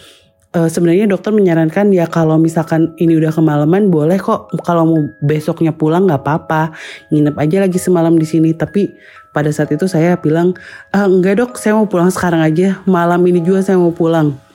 uh, 0.52 0.68
sebenarnya 0.68 1.08
dokter 1.08 1.30
menyarankan 1.32 1.94
ya 1.94 2.04
kalau 2.10 2.36
misalkan 2.36 2.92
ini 2.98 3.16
udah 3.16 3.32
kemalaman 3.32 3.88
boleh 3.88 4.18
kok. 4.18 4.50
Kalau 4.66 4.84
mau 4.90 5.00
besoknya 5.24 5.72
pulang 5.72 6.10
nggak 6.10 6.20
apa-apa. 6.20 6.74
Nginep 7.14 7.36
aja 7.38 7.56
lagi 7.64 7.78
semalam 7.78 8.18
di 8.18 8.26
sini. 8.28 8.52
Tapi 8.52 8.90
pada 9.30 9.48
saat 9.54 9.70
itu 9.70 9.86
saya 9.86 10.18
bilang 10.18 10.52
ah, 10.92 11.06
enggak 11.08 11.40
dok. 11.40 11.56
Saya 11.56 11.78
mau 11.78 11.86
pulang 11.88 12.12
sekarang 12.12 12.42
aja. 12.42 12.82
Malam 12.84 13.22
ini 13.24 13.40
juga 13.40 13.64
saya 13.64 13.80
mau 13.80 13.94
pulang 13.94 14.49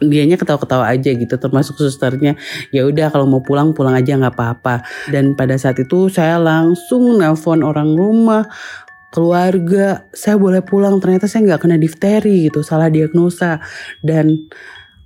dianya 0.00 0.40
ketawa-ketawa 0.40 0.88
aja 0.88 1.12
gitu 1.12 1.34
termasuk 1.36 1.76
susternya. 1.76 2.34
Ya 2.72 2.88
udah 2.88 3.12
kalau 3.12 3.28
mau 3.28 3.44
pulang 3.44 3.76
pulang 3.76 3.92
aja 3.94 4.16
nggak 4.16 4.34
apa-apa. 4.34 4.82
Dan 5.12 5.36
pada 5.36 5.54
saat 5.60 5.76
itu 5.78 6.08
saya 6.08 6.40
langsung 6.40 7.20
nelpon 7.20 7.60
orang 7.60 7.92
rumah 7.94 8.48
keluarga 9.12 10.08
saya 10.16 10.40
boleh 10.40 10.64
pulang. 10.64 10.98
Ternyata 10.98 11.28
saya 11.28 11.44
nggak 11.46 11.60
kena 11.60 11.76
difteri 11.76 12.48
gitu 12.48 12.64
salah 12.64 12.88
diagnosa. 12.88 13.60
Dan 14.00 14.48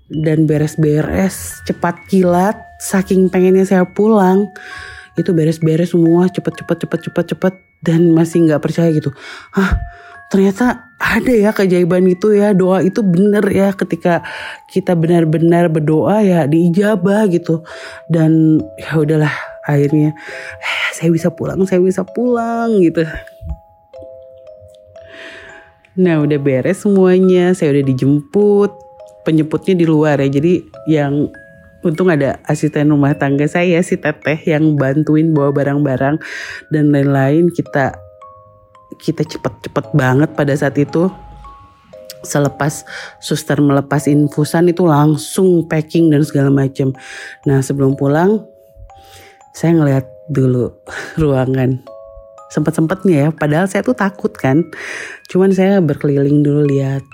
dan 0.09 0.47
beres-beres 0.47 1.65
cepat 1.67 2.07
kilat 2.07 2.55
saking 2.79 3.33
pengennya 3.33 3.65
saya 3.65 3.85
pulang 3.89 4.53
itu 5.17 5.31
beres-beres 5.33 5.95
semua 5.95 6.29
cepet-cepet 6.29 6.87
cepet-cepet 6.87 7.25
cepet 7.35 7.55
dan 7.81 8.13
masih 8.13 8.45
nggak 8.45 8.61
percaya 8.61 8.91
gitu. 8.93 9.15
Hah 9.55 9.81
ternyata 10.35 10.91
ada 10.99 11.31
ya 11.31 11.55
keajaiban 11.55 12.03
itu 12.11 12.35
ya. 12.35 12.51
Doa 12.51 12.83
itu 12.83 13.07
bener 13.07 13.47
ya. 13.55 13.71
Ketika 13.71 14.27
kita 14.67 14.99
benar-benar 14.99 15.71
berdoa 15.71 16.27
ya 16.27 16.51
diijabah 16.51 17.31
gitu. 17.31 17.63
Dan 18.11 18.59
ya 18.75 18.99
udahlah 18.99 19.31
akhirnya 19.63 20.11
eh, 20.59 20.85
saya 20.91 21.15
bisa 21.15 21.31
pulang 21.31 21.63
saya 21.71 21.79
bisa 21.79 22.03
pulang 22.03 22.83
gitu. 22.83 23.07
Nah 26.03 26.27
udah 26.27 26.39
beres 26.43 26.83
semuanya. 26.83 27.55
Saya 27.55 27.79
udah 27.79 27.85
dijemput. 27.87 28.75
Penjemputnya 29.23 29.79
di 29.79 29.87
luar 29.87 30.19
ya. 30.19 30.27
Jadi 30.27 30.67
yang 30.91 31.31
untung 31.87 32.11
ada 32.11 32.43
asisten 32.51 32.91
rumah 32.91 33.15
tangga 33.15 33.47
saya 33.47 33.79
si 33.87 33.95
teteh 33.95 34.41
yang 34.51 34.75
bantuin 34.75 35.31
bawa 35.31 35.55
barang-barang 35.55 36.19
dan 36.75 36.91
lain-lain. 36.91 37.55
Kita 37.55 38.04
kita 38.99 39.27
cepet-cepet 39.27 39.95
banget 39.95 40.31
pada 40.35 40.55
saat 40.55 40.77
itu. 40.79 41.11
Selepas 42.25 42.89
suster 43.21 43.61
melepas 43.61 44.09
infusan 44.09 44.73
itu 44.73 44.89
langsung 44.89 45.69
packing 45.69 46.09
dan 46.09 46.25
segala 46.25 46.49
macam. 46.49 46.97
Nah 47.45 47.61
sebelum 47.61 48.01
pulang 48.01 48.41
saya 49.53 49.77
ngeliat 49.77 50.07
dulu 50.33 50.73
ruangan. 51.21 51.85
Sempet-sempetnya 52.49 53.17
ya 53.17 53.29
padahal 53.35 53.69
saya 53.69 53.85
tuh 53.85 53.99
takut 53.99 54.33
kan. 54.33 54.65
Cuman 55.29 55.53
saya 55.53 55.85
berkeliling 55.85 56.41
dulu 56.41 56.65
lihat. 56.65 57.05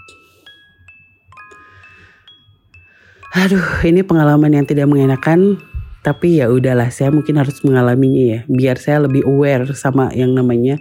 Aduh 3.31 3.87
ini 3.87 4.03
pengalaman 4.03 4.51
yang 4.55 4.67
tidak 4.67 4.91
mengenakan 4.91 5.59
tapi 6.01 6.41
ya 6.41 6.49
udahlah 6.49 6.89
saya 6.89 7.13
mungkin 7.13 7.37
harus 7.37 7.61
mengalaminya 7.61 8.25
ya. 8.25 8.41
Biar 8.49 8.81
saya 8.81 9.05
lebih 9.05 9.25
aware 9.29 9.69
sama 9.77 10.09
yang 10.17 10.33
namanya 10.33 10.81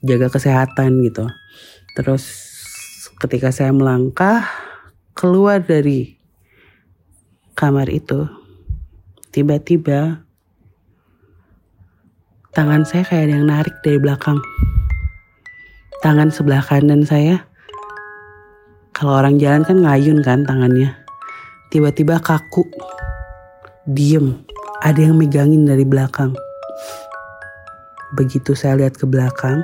jaga 0.00 0.32
kesehatan 0.32 1.04
gitu. 1.04 1.28
Terus 1.96 2.24
ketika 3.20 3.52
saya 3.52 3.72
melangkah 3.74 4.48
keluar 5.12 5.60
dari 5.60 6.16
kamar 7.52 7.92
itu, 7.92 8.24
tiba-tiba 9.28 10.24
tangan 12.56 12.88
saya 12.88 13.04
kayak 13.04 13.28
ada 13.28 13.34
yang 13.36 13.46
narik 13.48 13.76
dari 13.84 13.98
belakang. 14.00 14.40
Tangan 16.00 16.32
sebelah 16.32 16.64
kanan 16.64 17.04
saya, 17.04 17.44
kalau 18.96 19.20
orang 19.20 19.36
jalan 19.36 19.60
kan 19.68 19.84
ngayun 19.84 20.24
kan 20.24 20.48
tangannya. 20.48 20.96
Tiba-tiba 21.68 22.18
kaku, 22.24 22.64
diem, 23.84 24.40
ada 24.80 24.96
yang 24.96 25.20
megangin 25.20 25.68
dari 25.68 25.84
belakang. 25.84 26.32
Begitu 28.16 28.56
saya 28.56 28.80
lihat 28.80 28.96
ke 28.96 29.04
belakang, 29.04 29.60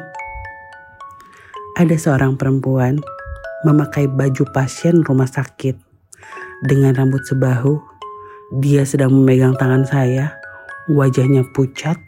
ada 1.76 1.92
seorang 1.92 2.40
perempuan 2.40 3.04
memakai 3.68 4.08
baju 4.08 4.48
pasien 4.48 5.04
rumah 5.04 5.28
sakit. 5.28 5.76
Dengan 6.64 6.96
rambut 6.96 7.20
sebahu, 7.28 7.76
dia 8.64 8.80
sedang 8.88 9.12
memegang 9.12 9.52
tangan 9.60 9.84
saya. 9.84 10.40
Wajahnya 10.88 11.44
pucat, 11.52 12.00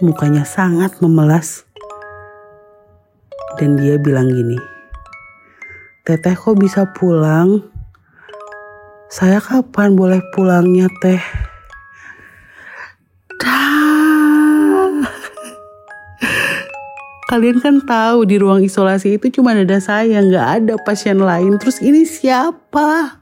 mukanya 0.00 0.48
sangat 0.48 0.96
memelas. 1.04 1.68
Dan 3.60 3.76
dia 3.76 4.00
bilang 4.00 4.32
gini, 4.32 4.56
Teteh 6.08 6.32
kok 6.32 6.56
bisa 6.56 6.88
pulang? 6.96 7.68
Saya 9.12 9.44
kapan 9.44 9.92
boleh 9.92 10.24
pulangnya 10.32 10.88
teh? 11.04 11.20
Kalian 17.32 17.64
kan 17.64 17.80
tahu 17.80 18.28
di 18.28 18.36
ruang 18.36 18.60
isolasi 18.60 19.16
itu 19.16 19.40
cuma 19.40 19.56
ada 19.56 19.80
saya, 19.80 20.20
nggak 20.20 20.48
ada 20.60 20.74
pasien 20.84 21.16
lain. 21.16 21.56
Terus 21.56 21.80
ini 21.80 22.04
siapa? 22.04 23.16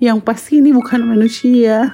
Yang 0.00 0.24
pasti 0.24 0.64
ini 0.64 0.72
bukan 0.72 1.04
manusia. 1.04 1.92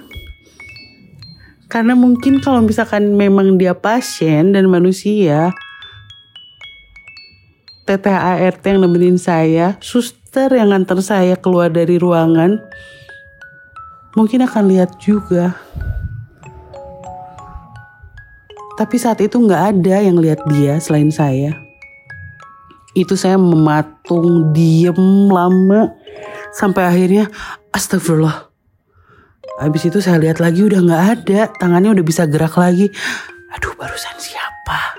Karena 1.66 1.98
mungkin 1.98 2.38
kalau 2.38 2.62
misalkan 2.62 3.18
memang 3.18 3.58
dia 3.58 3.74
pasien 3.74 4.54
dan 4.54 4.70
manusia, 4.70 5.50
TTART 7.90 8.62
yang 8.70 8.78
nemenin 8.86 9.18
saya, 9.18 9.74
suster 9.82 10.54
yang 10.54 10.70
nganter 10.70 11.02
saya 11.02 11.34
keluar 11.34 11.74
dari 11.74 11.98
ruangan, 11.98 12.62
mungkin 14.14 14.46
akan 14.46 14.70
lihat 14.70 14.94
juga. 15.02 15.58
Tapi 18.80 18.96
saat 18.96 19.20
itu 19.20 19.36
nggak 19.36 19.76
ada 19.76 20.00
yang 20.00 20.16
lihat 20.16 20.40
dia 20.48 20.80
selain 20.80 21.12
saya. 21.12 21.52
Itu 22.96 23.12
saya 23.12 23.36
mematung 23.36 24.56
diem 24.56 25.28
lama 25.28 25.92
sampai 26.56 26.88
akhirnya 26.88 27.28
astagfirullah. 27.76 28.48
Habis 29.60 29.92
itu 29.92 30.00
saya 30.00 30.16
lihat 30.16 30.40
lagi 30.40 30.64
udah 30.64 30.80
nggak 30.80 31.04
ada, 31.12 31.40
tangannya 31.60 31.92
udah 31.92 32.04
bisa 32.08 32.24
gerak 32.24 32.56
lagi. 32.56 32.88
Aduh 33.52 33.76
barusan 33.76 34.16
siapa? 34.16 34.96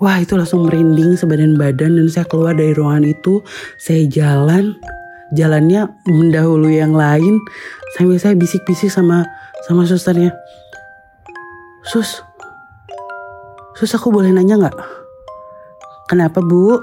Wah 0.00 0.16
itu 0.16 0.32
langsung 0.40 0.64
merinding 0.64 1.12
sebadan 1.20 1.60
badan 1.60 2.00
dan 2.00 2.08
saya 2.08 2.24
keluar 2.24 2.56
dari 2.56 2.72
ruangan 2.72 3.04
itu. 3.04 3.44
Saya 3.76 4.08
jalan, 4.08 4.80
jalannya 5.36 5.92
mendahului 6.08 6.80
yang 6.80 6.96
lain. 6.96 7.36
Sambil 8.00 8.16
saya 8.16 8.32
bisik-bisik 8.32 8.88
sama 8.88 9.28
sama 9.68 9.84
susternya. 9.84 10.32
Sus, 11.84 12.24
Sus 13.76 13.92
aku 13.92 14.08
boleh 14.08 14.32
nanya 14.32 14.56
nggak? 14.56 14.76
Kenapa 16.08 16.40
bu? 16.40 16.80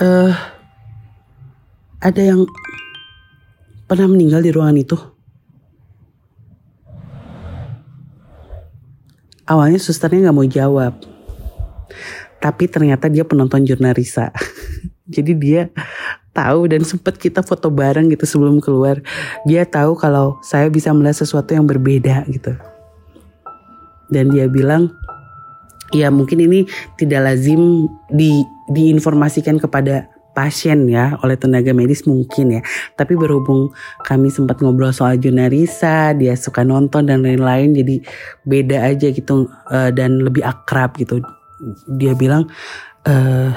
uh, 0.00 0.32
ada 2.02 2.22
yang 2.22 2.48
pernah 3.86 4.08
meninggal 4.10 4.40
di 4.42 4.50
ruangan 4.50 4.78
itu. 4.78 4.96
Awalnya 9.44 9.76
susternya 9.76 10.30
nggak 10.30 10.36
mau 10.40 10.48
jawab, 10.48 10.92
tapi 12.40 12.64
ternyata 12.64 13.12
dia 13.12 13.28
penonton 13.28 13.60
jurnalisa. 13.68 14.32
Jadi 15.14 15.36
dia 15.36 15.68
tahu 16.32 16.64
dan 16.64 16.80
sempat 16.80 17.20
kita 17.20 17.44
foto 17.44 17.68
bareng 17.68 18.08
gitu 18.08 18.24
sebelum 18.24 18.56
keluar. 18.64 19.04
Dia 19.44 19.68
tahu 19.68 20.00
kalau 20.00 20.40
saya 20.40 20.72
bisa 20.72 20.96
melihat 20.96 21.20
sesuatu 21.20 21.52
yang 21.52 21.68
berbeda 21.68 22.24
gitu. 22.32 22.56
Dan 24.10 24.30
dia 24.32 24.48
bilang, 24.50 24.92
ya 25.94 26.10
mungkin 26.10 26.42
ini 26.44 26.66
tidak 27.00 27.32
lazim 27.32 27.88
di 28.10 28.42
diinformasikan 28.68 29.60
kepada 29.60 30.08
pasien 30.34 30.90
ya 30.90 31.14
oleh 31.22 31.38
tenaga 31.38 31.70
medis 31.70 32.04
mungkin 32.04 32.58
ya. 32.58 32.60
Tapi 32.98 33.14
berhubung 33.14 33.70
kami 34.02 34.28
sempat 34.28 34.58
ngobrol 34.60 34.90
soal 34.90 35.16
Junarisa, 35.16 36.12
dia 36.12 36.34
suka 36.34 36.66
nonton 36.66 37.06
dan 37.06 37.22
lain-lain 37.22 37.72
jadi 37.72 38.02
beda 38.42 38.82
aja 38.82 39.08
gitu 39.14 39.48
uh, 39.70 39.94
dan 39.94 40.20
lebih 40.20 40.42
akrab 40.42 40.98
gitu. 40.98 41.22
Dia 41.86 42.18
bilang 42.18 42.50
uh, 43.06 43.54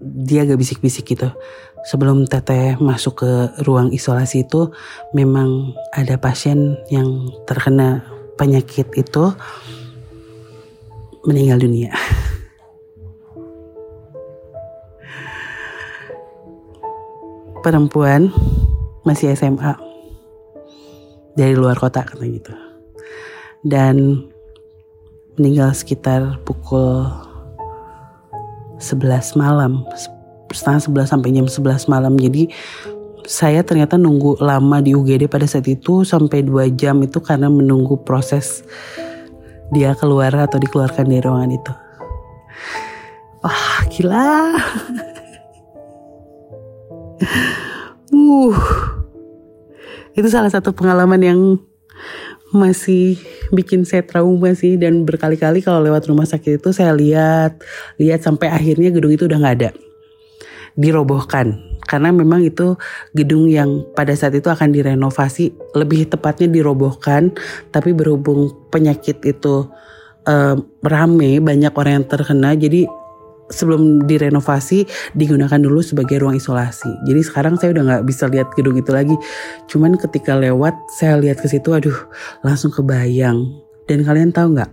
dia 0.00 0.46
agak 0.46 0.62
bisik-bisik 0.62 1.18
gitu. 1.18 1.28
Sebelum 1.86 2.26
teteh 2.26 2.78
masuk 2.82 3.22
ke 3.22 3.30
ruang 3.62 3.94
isolasi 3.94 4.42
itu 4.46 4.74
memang 5.14 5.70
ada 5.94 6.18
pasien 6.18 6.78
yang 6.90 7.30
terkena 7.46 8.02
penyakit 8.36 8.86
itu 8.96 9.24
meninggal 11.26 11.58
dunia. 11.60 11.92
Perempuan 17.64 18.30
masih 19.02 19.34
SMA 19.34 19.74
dari 21.34 21.58
luar 21.58 21.74
kota 21.74 22.06
katanya 22.06 22.32
gitu. 22.38 22.54
Dan 23.66 24.28
meninggal 25.34 25.74
sekitar 25.74 26.38
pukul 26.46 27.10
11 28.78 29.34
malam 29.40 29.82
setengah 30.52 31.08
11 31.08 31.12
sampai 31.12 31.34
jam 31.34 31.46
11 31.48 31.90
malam 31.90 32.14
jadi 32.16 32.48
saya 33.26 33.66
ternyata 33.66 33.98
nunggu 33.98 34.38
lama 34.38 34.78
di 34.78 34.94
UGD 34.94 35.26
pada 35.26 35.44
saat 35.50 35.66
itu 35.66 36.06
sampai 36.06 36.46
2 36.46 36.78
jam 36.78 37.02
itu 37.02 37.18
karena 37.18 37.50
menunggu 37.50 37.98
proses 38.06 38.62
dia 39.74 39.98
keluar 39.98 40.30
atau 40.30 40.62
dikeluarkan 40.62 41.10
dari 41.10 41.22
ruangan 41.26 41.50
itu. 41.50 41.72
Wah 43.42 43.82
gila. 43.90 44.54
uh, 48.14 48.54
itu 50.14 50.28
salah 50.30 50.48
satu 50.48 50.70
pengalaman 50.70 51.20
yang 51.20 51.40
masih 52.54 53.18
bikin 53.50 53.82
saya 53.82 54.06
trauma 54.06 54.54
sih 54.54 54.78
dan 54.78 55.02
berkali-kali 55.02 55.60
kalau 55.60 55.82
lewat 55.82 56.06
rumah 56.06 56.24
sakit 56.24 56.62
itu 56.62 56.70
saya 56.70 56.94
lihat 56.94 57.58
lihat 57.98 58.22
sampai 58.22 58.48
akhirnya 58.54 58.94
gedung 58.94 59.12
itu 59.12 59.26
udah 59.26 59.38
nggak 59.42 59.56
ada 59.60 59.70
dirobohkan 60.78 61.58
karena 61.86 62.10
memang 62.10 62.42
itu 62.42 62.74
gedung 63.14 63.46
yang 63.46 63.86
pada 63.94 64.12
saat 64.12 64.34
itu 64.34 64.50
akan 64.50 64.74
direnovasi 64.74 65.54
lebih 65.78 66.10
tepatnya 66.10 66.50
dirobohkan 66.50 67.32
tapi 67.70 67.94
berhubung 67.94 68.52
penyakit 68.68 69.22
itu 69.22 69.70
uh, 70.26 70.56
rame 70.82 71.38
banyak 71.38 71.72
orang 71.72 72.02
yang 72.02 72.06
terkena 72.06 72.52
jadi 72.58 72.90
sebelum 73.46 74.06
direnovasi 74.10 74.86
digunakan 75.14 75.58
dulu 75.58 75.78
sebagai 75.78 76.18
ruang 76.18 76.34
isolasi. 76.34 76.90
Jadi 77.06 77.20
sekarang 77.22 77.54
saya 77.54 77.78
udah 77.78 77.84
nggak 77.86 78.04
bisa 78.06 78.26
lihat 78.26 78.50
gedung 78.58 78.74
itu 78.74 78.90
lagi. 78.90 79.14
Cuman 79.70 79.94
ketika 79.94 80.34
lewat 80.34 80.74
saya 80.98 81.14
lihat 81.18 81.38
ke 81.38 81.46
situ, 81.46 81.70
aduh 81.70 81.94
langsung 82.42 82.74
kebayang. 82.74 83.38
Dan 83.86 84.02
kalian 84.02 84.34
tahu 84.34 84.58
nggak? 84.58 84.70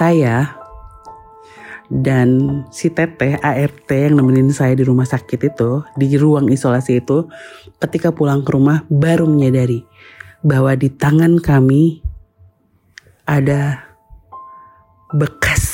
Saya 0.00 0.61
dan 1.92 2.64
si 2.72 2.88
teteh 2.88 3.36
ART 3.44 3.84
yang 3.92 4.16
nemenin 4.16 4.48
saya 4.48 4.72
di 4.72 4.80
rumah 4.80 5.04
sakit 5.04 5.52
itu 5.52 5.84
di 6.00 6.16
ruang 6.16 6.48
isolasi 6.48 7.04
itu 7.04 7.28
ketika 7.84 8.08
pulang 8.08 8.40
ke 8.40 8.56
rumah 8.56 8.80
baru 8.88 9.28
menyadari 9.28 9.84
bahwa 10.40 10.72
di 10.72 10.88
tangan 10.88 11.36
kami 11.36 12.00
ada 13.28 13.84
bekas 15.12 15.68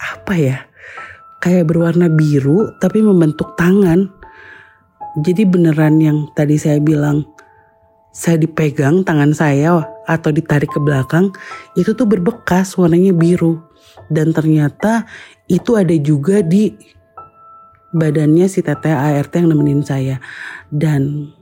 apa 0.00 0.32
ya 0.32 0.58
kayak 1.44 1.68
berwarna 1.68 2.08
biru 2.08 2.72
tapi 2.80 3.04
membentuk 3.04 3.52
tangan. 3.60 4.08
Jadi 5.18 5.42
beneran 5.44 5.98
yang 5.98 6.30
tadi 6.32 6.54
saya 6.60 6.78
bilang 6.78 7.26
saya 8.14 8.38
dipegang 8.38 9.02
tangan 9.02 9.34
saya 9.34 9.82
atau 10.08 10.30
ditarik 10.32 10.70
ke 10.70 10.80
belakang 10.80 11.34
itu 11.74 11.92
tuh 11.92 12.06
berbekas 12.06 12.74
warnanya 12.78 13.12
biru 13.12 13.67
dan 14.08 14.32
ternyata 14.32 15.08
itu 15.48 15.76
ada 15.76 15.94
juga 15.96 16.44
di 16.44 16.72
badannya 17.92 18.44
si 18.48 18.60
teteh 18.60 18.92
ART 18.92 19.32
yang 19.32 19.48
nemenin 19.48 19.80
saya 19.80 20.20
dan 20.68 21.32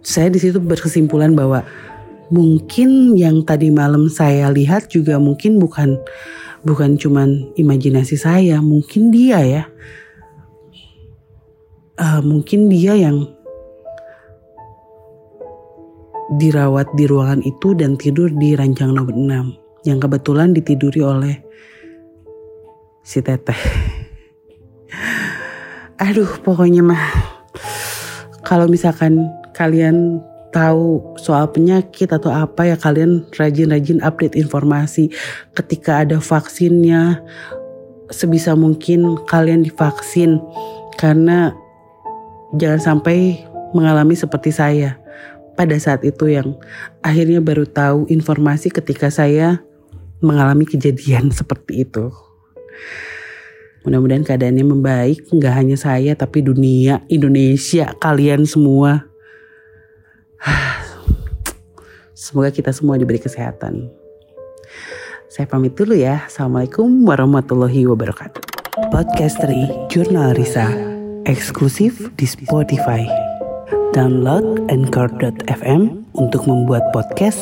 saya 0.00 0.32
di 0.32 0.40
situ 0.40 0.60
berkesimpulan 0.60 1.36
bahwa 1.36 1.64
mungkin 2.32 3.18
yang 3.18 3.44
tadi 3.44 3.68
malam 3.68 4.08
saya 4.08 4.48
lihat 4.48 4.88
juga 4.88 5.20
mungkin 5.20 5.60
bukan 5.60 6.00
bukan 6.64 6.96
cuman 7.00 7.52
imajinasi 7.56 8.16
saya, 8.16 8.60
mungkin 8.60 9.10
dia 9.12 9.40
ya. 9.44 9.64
Uh, 12.00 12.24
mungkin 12.24 12.72
dia 12.72 12.96
yang 12.96 13.28
dirawat 16.40 16.88
di 16.96 17.04
ruangan 17.04 17.44
itu 17.44 17.76
dan 17.76 18.00
tidur 18.00 18.32
di 18.32 18.56
ranjang 18.56 18.96
nomor 18.96 19.12
6 19.12 19.69
yang 19.84 19.98
kebetulan 20.00 20.52
ditiduri 20.52 21.00
oleh 21.00 21.40
si 23.00 23.24
teteh. 23.24 23.58
Aduh, 26.00 26.28
pokoknya 26.40 26.80
mah 26.84 27.04
kalau 28.44 28.66
misalkan 28.66 29.28
kalian 29.52 30.20
tahu 30.50 30.98
soal 31.14 31.46
penyakit 31.50 32.10
atau 32.10 32.34
apa 32.34 32.66
ya 32.66 32.76
kalian 32.76 33.22
rajin-rajin 33.38 34.02
update 34.02 34.34
informasi 34.34 35.14
ketika 35.54 36.02
ada 36.02 36.18
vaksinnya 36.18 37.22
sebisa 38.10 38.58
mungkin 38.58 39.14
kalian 39.30 39.62
divaksin 39.62 40.42
karena 40.98 41.54
jangan 42.58 42.82
sampai 42.82 43.46
mengalami 43.70 44.18
seperti 44.18 44.50
saya 44.50 44.98
pada 45.54 45.78
saat 45.78 46.02
itu 46.02 46.26
yang 46.26 46.58
akhirnya 47.06 47.38
baru 47.38 47.62
tahu 47.70 48.10
informasi 48.10 48.74
ketika 48.74 49.06
saya 49.14 49.62
mengalami 50.20 50.68
kejadian 50.68 51.32
seperti 51.38 51.84
itu. 51.88 52.12
Mudah-mudahan 53.80 54.28
keadaannya 54.28 54.64
membaik, 54.64 55.32
nggak 55.32 55.54
hanya 55.56 55.76
saya 55.80 56.12
tapi 56.12 56.44
dunia, 56.44 57.00
Indonesia, 57.08 57.96
kalian 57.96 58.44
semua. 58.44 59.08
Semoga 62.12 62.52
kita 62.52 62.76
semua 62.76 63.00
diberi 63.00 63.16
kesehatan. 63.16 63.88
Saya 65.30 65.48
pamit 65.48 65.72
dulu 65.72 65.96
ya. 65.96 66.28
Assalamualaikum 66.28 67.08
warahmatullahi 67.08 67.88
wabarakatuh. 67.88 68.44
Podcasteri 68.92 69.70
Jurnal 69.88 70.36
Risa. 70.36 70.68
Eksklusif 71.24 72.12
di 72.20 72.26
Spotify. 72.28 73.08
Download 73.96 74.66
Anchor.fm 74.68 76.12
untuk 76.18 76.44
membuat 76.44 76.84
podcast. 76.92 77.40